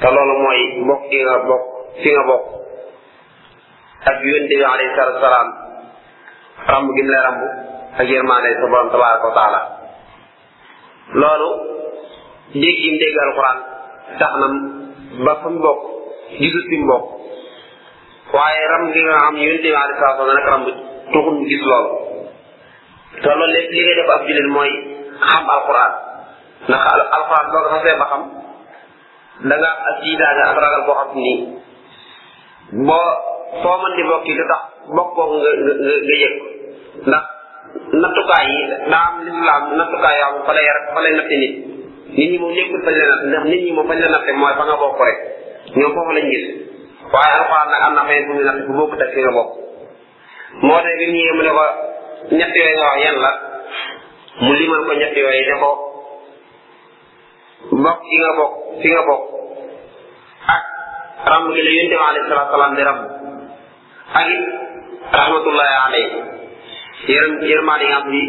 te 0.00 0.06
loolu 0.14 0.34
mooy 0.44 0.60
bokk 0.88 1.02
gi 1.10 1.20
nga 1.24 1.36
bokk 1.48 1.64
fi 2.02 2.08
nga 2.16 2.24
bokk 2.30 2.44
ak 4.10 4.16
yonte 4.30 4.54
bi 4.60 4.64
alayhi 4.72 4.94
salaatu 4.96 5.20
salaam 5.26 5.48
ramb 6.68 6.88
gi 6.96 7.02
mu 7.06 7.10
la 7.14 7.20
ramb 7.26 7.40
ak 7.98 8.06
yërmaande 8.12 8.48
sa 8.60 8.66
borom 8.72 8.88
tabaraka 8.92 9.26
wa 9.28 9.34
taala 9.38 9.60
loolu 11.20 11.48
dégg 12.60 12.78
yi 12.82 12.88
mu 12.90 12.98
dégg 13.02 13.16
alxuraan 13.24 13.58
tax 14.18 14.32
na 14.40 14.46
ba 15.24 15.32
fa 15.42 15.48
mu 15.50 15.58
bokk 15.66 15.80
gisut 16.38 16.64
fi 16.70 16.76
mu 16.78 16.86
bokk 16.92 17.06
waaye 18.32 18.62
ramb 18.72 18.92
gi 18.94 19.00
nga 19.06 19.16
xam 19.24 19.34
yonent 19.42 19.62
bi 19.64 19.70
alei 19.82 19.96
salatu 20.00 20.20
salaam 20.22 20.34
nag 20.38 20.48
ramb 20.52 20.66
tuxum 21.12 21.36
gis 21.50 21.62
loolu 21.70 21.90
te 23.22 23.28
loolu 23.28 23.46
lépp 23.54 23.70
li 23.74 23.80
ngay 23.84 23.96
def 23.98 24.10
ab 24.14 24.22
jullit 24.28 24.48
mooy 24.56 24.72
xam 25.28 25.44
alxuraan 25.56 25.92
ndax 26.68 26.82
alxuraan 27.16 27.46
boo 27.52 27.62
ko 27.62 27.68
xasee 27.74 27.98
ba 28.00 28.06
xam 28.10 28.22
da 29.48 29.54
nga 29.60 29.70
ak 29.88 29.96
jiitaane 30.04 30.42
ak 30.50 30.56
ragal 30.64 30.82
boo 30.86 30.96
xam 31.00 31.08
ni 31.24 31.32
boo 32.88 33.08
foo 33.62 33.76
mën 33.80 33.92
di 33.96 34.02
bokki 34.10 34.32
lu 34.38 34.44
tax 34.52 34.62
bokk 34.96 35.10
kooku 35.16 35.34
nga 35.42 35.50
nga 35.84 35.96
nga 36.08 36.16
yëg 36.22 36.36
ndax 37.08 37.24
nattukaay 38.00 38.46
yi 38.56 38.64
daa 38.90 39.04
am 39.08 39.16
lislaam 39.26 39.62
nattukaay 39.80 40.16
yoo 40.22 40.32
xam 40.46 40.94
fa 40.94 41.00
lay 41.04 41.14
nit 41.18 41.28
nit 41.40 41.52
ñi 42.30 42.38
moom 42.40 42.52
nekkul 42.56 42.80
fañ 42.84 42.96
nit 43.32 43.44
ñi 43.62 43.70
moom 43.76 43.86
fañ 43.88 43.98
la 44.14 44.18
mooy 44.40 44.54
fa 44.58 44.62
nga 44.66 44.84
rek 45.00 45.16
ñoom 45.78 45.92
foofu 45.94 46.12
lañ 46.16 46.26
gis 46.32 46.44
waaye 47.12 47.34
alxuraan 47.40 47.68
nag 47.72 47.82
am 47.86 47.94
na 47.96 48.02
may 48.08 48.20
bu 48.26 48.32
ñu 48.36 48.42
natt 48.48 48.58
bu 48.66 48.72
bokkut 48.78 49.02
ak 49.04 49.10
fi 49.14 49.20
moo 50.66 50.80
tax 50.84 50.94
bi 50.98 51.04
ñëwee 51.12 51.34
mu 51.36 51.42
ne 51.42 51.50
ko 51.58 51.64
ñett 52.38 52.54
yooyu 52.58 52.76
nga 52.78 52.88
wax 52.94 52.98
yan 53.06 53.16
la 53.24 53.30
mu 54.44 54.50
limal 54.58 54.82
ko 54.86 54.92
ñett 55.00 55.14
yooyu 55.22 55.42
ne 55.48 55.54
ko 55.62 55.70
bokk 57.84 58.00
fi 58.80 58.88
nga 58.98 59.02
ak 60.54 60.62
ramb 61.30 61.46
gi 61.54 61.62
la 61.66 61.70
yonte 61.76 61.94
bi 62.00 62.04
alayhi 62.10 62.28
salaatu 62.28 62.52
salaam 62.54 62.72
di 62.76 62.82
ramb 62.88 63.02
ak 64.18 64.26
rahmatullahi 65.18 65.74
alayhi 65.86 66.40
yërëm 67.10 67.32
yërmaane 67.50 67.84
nga 67.90 67.98
xam 68.00 68.10
ni 68.14 68.20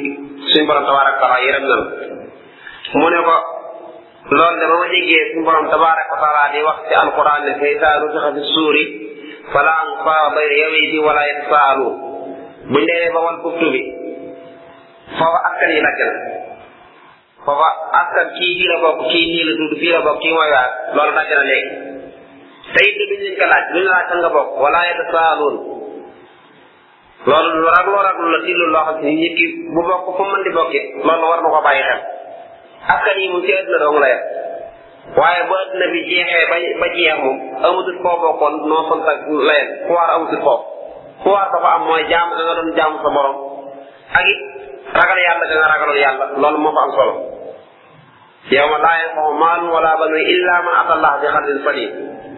suñu 0.50 0.66
borom 0.68 0.86
tabaaraka 0.86 1.22
wa 1.22 1.22
taala 1.28 1.46
yërëm 1.48 1.66
na 1.70 1.78
mu 3.00 3.08
ne 3.10 3.20
ko 3.28 3.36
loolu 4.38 4.58
dama 4.62 4.76
ma 4.82 4.88
déggee 4.94 5.22
suñu 5.32 5.44
borom 5.48 5.68
tabaaraka 5.74 6.14
wa 6.14 6.22
taala 6.24 6.42
di 6.54 6.60
wax 6.68 6.78
ci 6.88 6.94
alquran 7.04 7.42
ne 7.46 7.52
fa 7.60 7.68
izaa 7.76 8.00
nufixa 8.02 8.30
fi 8.36 8.42
suuri 8.54 8.84
falaa 9.54 9.80
anfaaqa 9.86 10.34
bayna 10.36 10.56
yawmaydi 10.64 10.98
walaa 11.08 11.30
yatasaaluun 11.32 11.96
buñ 12.72 12.84
demee 12.88 13.12
ba 13.16 13.20
wal 13.26 13.40
kuftu 13.44 13.68
bi 13.74 13.82
foofa 15.18 15.40
askan 15.50 15.70
yi 15.76 15.82
la 15.86 15.92
gën 16.00 16.14
foofa 17.46 17.70
askan 18.02 18.28
kii 18.38 18.54
bii 18.58 18.68
la 18.72 18.78
bokk 18.86 19.00
kii 19.10 19.26
nii 19.32 19.44
la 19.48 19.54
tudd 19.60 19.74
fii 19.82 19.92
la 19.96 20.02
bokk 20.08 20.20
kii 20.22 20.34
mooy 20.38 20.50
waat 20.56 20.72
loolu 20.96 21.12
dagg 21.18 21.32
na 21.40 21.46
léegi 21.52 21.72
te 22.74 22.82
it 22.90 22.98
duñ 23.22 23.38
leen 24.76 25.73
loolu 27.24 27.58
lu 27.64 27.68
ragloo 27.72 28.04
raglu 28.04 28.26
la 28.36 28.40
ci 28.44 28.52
lu 28.52 28.66
loo 28.68 28.84
xam 28.88 28.98
ni 29.02 29.12
nit 29.16 29.34
ki 29.40 29.46
bu 29.74 29.82
bokk 29.90 30.04
fu 30.18 30.24
mën 30.28 30.42
di 30.44 30.52
bokkit 30.58 30.86
loolu 31.08 31.24
war 31.32 31.40
na 31.44 31.50
ko 31.56 31.62
bàyyi 31.68 31.84
xel 31.88 32.00
askan 32.94 33.18
yi 33.22 33.28
ci 33.46 33.52
àdduna 33.60 33.80
dong 33.84 33.98
la 34.04 34.08
yem 34.14 34.22
waaye 35.18 35.42
bu 35.48 35.54
àdduna 35.64 35.86
bi 35.94 36.00
jeexee 36.10 36.46
ba 36.82 36.88
jeex 36.96 37.16
moom 37.24 37.38
amatut 37.68 37.98
koo 38.04 38.16
bokkoon 38.24 38.54
noo 38.70 38.82
sant 38.90 39.08
ak 39.14 39.20
la 39.48 39.54
yem 39.60 39.68
pouvoir 39.88 40.10
amatut 40.16 40.40
foofu 40.46 40.64
pouvoir 41.24 41.48
dafa 41.54 41.70
am 41.76 41.82
mooy 41.88 42.04
jaam 42.12 42.28
da 42.38 42.42
nga 42.44 42.54
doon 42.58 42.70
jaam 42.78 42.92
sa 43.04 43.10
borom 43.16 43.36
ak 44.18 44.26
ragal 44.98 45.20
yàlla 45.28 45.46
da 45.50 45.56
nga 45.60 45.68
ragaloon 45.74 46.00
yàlla 46.06 46.26
loolu 46.42 46.58
moo 46.64 46.74
fa 46.76 46.82
am 46.86 46.92
solo 46.98 47.14
yawma 48.52 48.78
laa 48.86 48.96
yanfa'u 49.02 49.32
maalun 49.44 49.70
wala 49.76 49.92
banuun 50.00 50.24
illaa 50.36 50.60
man 50.68 50.74
ataa 50.82 50.96
Allaha 50.98 51.18
bi 51.24 51.28
qalbin 51.36 51.58
saliim 51.68 51.92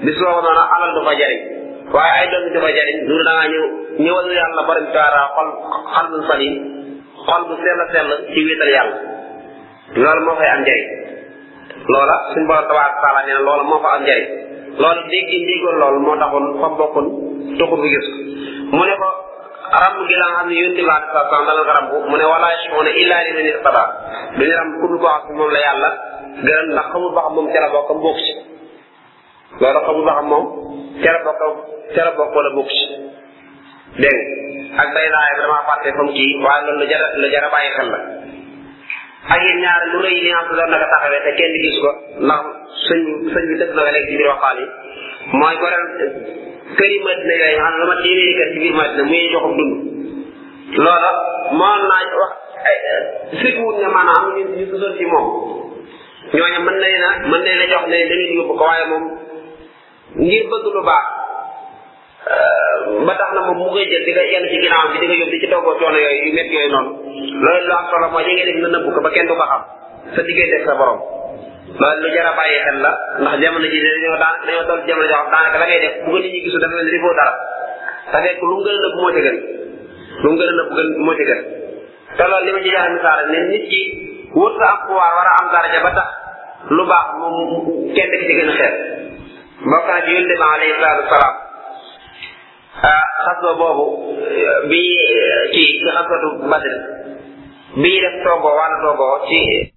bis 0.06 0.16
boobu 0.22 0.42
noonu 0.46 0.64
alal 0.76 0.92
du 0.98 1.02
fa 1.10 1.14
jariñ 1.22 1.55
waaye 1.94 2.26
ay 2.26 2.28
doomi 2.34 2.50
di 2.50 2.60
ko 2.60 2.68
jariñ 2.76 2.98
du 3.10 3.14
dangaa 3.26 3.48
ñëw 3.52 3.66
ñëwal 4.04 4.28
yàlla 4.38 4.62
borom 4.68 4.88
taara 4.94 5.22
xol 5.36 5.50
xol 5.94 6.06
bu 6.12 6.18
salim 6.28 6.56
xol 7.26 7.42
bu 7.48 7.54
sell 7.62 7.82
sell 7.94 8.10
ci 8.32 8.40
wéetal 8.48 8.72
yàlla 8.76 8.98
loolu 9.96 10.22
moo 10.26 10.36
koy 10.40 10.50
am 10.54 10.62
njariñ 10.66 10.86
loola 11.92 12.16
na 12.48 12.58
ko 13.78 13.88
am 13.96 14.02
njariñ 14.06 14.26
loolu 14.82 15.02
dégg 15.12 15.30
ndigal 15.44 15.76
loolu 15.82 16.00
moo 16.06 16.16
taxoon 16.22 16.46
fa 16.60 16.68
bokkul 16.80 17.06
tuxu 17.58 17.76
bu 17.82 17.88
gis 17.94 18.10
mu 18.76 18.82
ne 18.88 18.94
ko 19.02 19.08
ramb 19.82 19.98
gi 20.08 20.16
la 20.20 20.26
nga 20.30 20.36
xam 20.42 20.48
ne 20.50 20.56
yónni 20.62 20.82
laa 20.90 21.02
di 21.04 21.08
saa 21.14 21.46
dana 21.48 21.62
ko 21.68 21.72
ramb 21.78 21.90
mu 22.10 22.16
ne 22.18 22.26
wala 22.32 22.48
yashfa'una 22.54 22.92
illa 23.02 23.16
liman 23.26 23.46
irtada 23.52 23.84
duñu 24.38 24.54
ramb 24.60 24.74
ku 24.80 24.84
dul 24.90 25.00
ko 25.02 25.08
xam 25.22 25.28
moom 25.38 25.50
la 25.56 25.60
yàlla 25.68 25.90
gërëm 26.46 26.68
ndax 26.74 26.86
xamul 26.92 27.12
ba 27.16 27.22
xamul 29.86 29.96
ba 30.08 30.14
xam 30.18 30.28
moom 30.34 30.46
ca 31.02 31.12
la 31.12 31.20
bokk 31.40 31.60
ca 31.96 32.02
la 32.08 32.12
bokk 32.18 32.32
wala 32.38 32.50
bokk 32.56 32.70
ci 32.78 32.86
dégg 34.02 34.22
ak 34.82 34.88
day 34.96 35.08
laay 35.16 35.32
damaa 35.40 35.64
fàtte 35.68 35.90
comme 35.96 36.12
kii 36.16 36.34
waaye 36.44 36.62
loolu 36.68 36.80
lu 36.82 36.88
jara 36.90 37.08
lu 37.22 37.28
xel 37.32 37.90
la 37.94 38.00
ak 39.34 39.40
yéen 39.46 39.60
ñaar 39.64 39.82
lu 39.92 39.98
rëy 40.06 40.18
li 40.24 40.30
nga 40.32 40.42
doon 40.48 40.70
na 40.72 40.76
ko 40.82 40.86
taxawee 40.92 41.24
te 41.26 41.32
kenn 41.40 41.54
gis 41.64 41.78
ko 41.84 41.90
ndax 42.26 42.42
sëñ 42.86 43.02
sëñ 43.34 43.44
bi 43.50 43.56
dëgg 43.62 43.72
na 43.76 43.82
ko 43.86 43.92
léegi 43.96 44.10
ci 44.12 44.18
biir 44.20 44.30
waxtaan 44.32 44.58
yi 44.60 44.66
mooy 45.40 45.56
goreel 45.62 45.86
kër 46.78 46.90
yi 46.94 47.00
madina 47.08 47.34
yooyu 47.42 47.58
xam 47.64 47.74
ne 47.76 47.80
dama 47.82 47.96
téeméeri 48.04 48.34
kër 48.40 48.50
ci 48.54 48.58
biir 48.64 48.76
madina 48.80 49.04
muy 49.12 49.22
joxum 49.32 49.54
dund 49.58 49.74
loola 50.84 51.12
moom 51.60 51.80
naa 51.90 52.04
wax 52.22 52.34
sirkuwut 53.40 53.76
ne 53.82 53.88
maanaam 53.96 54.26
ñu 54.36 54.42
ñu 54.58 54.66
gisoon 54.72 54.94
ci 54.98 55.06
moom 55.12 55.28
ñooñu 56.38 56.60
mën 56.66 56.78
nañ 56.84 56.96
na 57.04 57.10
mën 57.30 57.42
nañ 57.46 57.56
la 57.62 57.66
jox 57.72 57.84
ne 57.92 57.98
da 58.10 58.16
ngeen 58.16 58.38
yóbbu 58.38 58.54
ko 58.60 58.64
waaye 58.70 58.86
moom 58.92 59.06
ngir 60.24 60.44
bëgg 60.52 60.66
lu 60.76 60.82
baax 60.88 61.06
euh, 62.34 63.06
ba 63.08 63.14
tax 63.20 63.30
na 63.36 63.42
moom 63.48 63.60
mu 63.60 63.68
koy 63.74 63.84
jël 63.92 64.04
di 64.08 64.12
nga 64.16 64.24
yenn 64.32 64.48
ci 64.50 64.58
ginnaaw 64.64 64.86
bi 64.92 64.98
di 65.04 65.08
nga 65.12 65.16
yóbbu 65.20 65.32
di 65.32 65.40
ci 65.44 65.48
toggoo 65.52 65.76
coono 65.80 65.98
yooyu 66.06 66.28
yu 66.32 66.42
yooyu 66.56 66.70
noonu 66.74 66.92
loolu 67.44 67.66
lu 67.68 67.74
am 67.80 67.86
solo 67.92 68.08
mooy 68.14 68.24
li 68.28 68.32
ngay 68.36 68.46
def 68.48 68.58
na 68.64 68.70
nëbb 68.80 68.98
ba 69.06 69.10
kenn 69.16 69.28
du 69.30 69.36
ko 69.40 69.46
xam 69.52 69.62
sa 70.16 70.22
diggante 70.28 70.58
sa 70.66 70.74
borom 70.80 71.00
loolu 71.80 72.02
lu 72.02 72.08
jar 72.16 72.28
a 72.32 72.34
xel 72.64 72.78
la 72.84 72.92
ndax 73.20 73.34
jamono 73.44 73.68
ji 73.72 73.80
dañoo 73.84 74.18
daan 74.24 74.36
dañoo 74.48 74.64
toll 74.70 74.82
jamono 74.88 75.08
joo 75.12 75.20
xam 75.20 75.28
daanaka 75.34 75.58
la 75.62 75.68
ngay 75.68 75.82
def 75.84 75.96
dara 77.20 77.34
te 78.12 78.30
lu 78.40 78.50
mu 78.56 78.60
gën 78.64 78.72
a 78.72 78.88
moo 78.96 79.10
ci 79.14 79.22
a 79.28 79.32
nëbb 79.32 79.44
te 82.18 82.24
loolu 82.32 82.46
li 82.46 82.52
ma 82.56 82.62
ci 82.66 82.70
joxe 82.74 82.92
misaal 82.96 83.20
ne 83.32 83.40
nit 83.52 83.64
ki 83.72 83.82
wut 84.40 84.54
sa 84.60 84.66
am 84.72 84.78
pouvoir 84.88 85.12
war 85.20 85.28
a 85.30 85.34
am 85.44 85.48
dara 85.52 85.68
ja 85.76 85.84
ba 85.84 85.92
tax 86.00 86.10
lu 86.76 86.84
baax 86.92 87.08
moom 87.20 87.56
kenn 87.96 88.12
ci 88.28 88.34
gën 88.40 88.52
mbokkaa 89.62 90.00
julli 90.02 90.36
ma 90.40 90.48
alayhi 90.54 90.74
salaatu 90.74 91.04
wasalaam 91.04 91.38
xaswa 93.26 93.52
boobu 93.60 93.86
bii 94.70 94.98
ci 95.54 95.62
ci 95.80 95.90
xaswatu 95.96 96.28
badr 96.52 96.74
bi 97.82 97.92
def 98.04 98.16
togo 98.24 98.50
wàll 98.60 98.76
togo 98.82 99.08
ci 99.30 99.72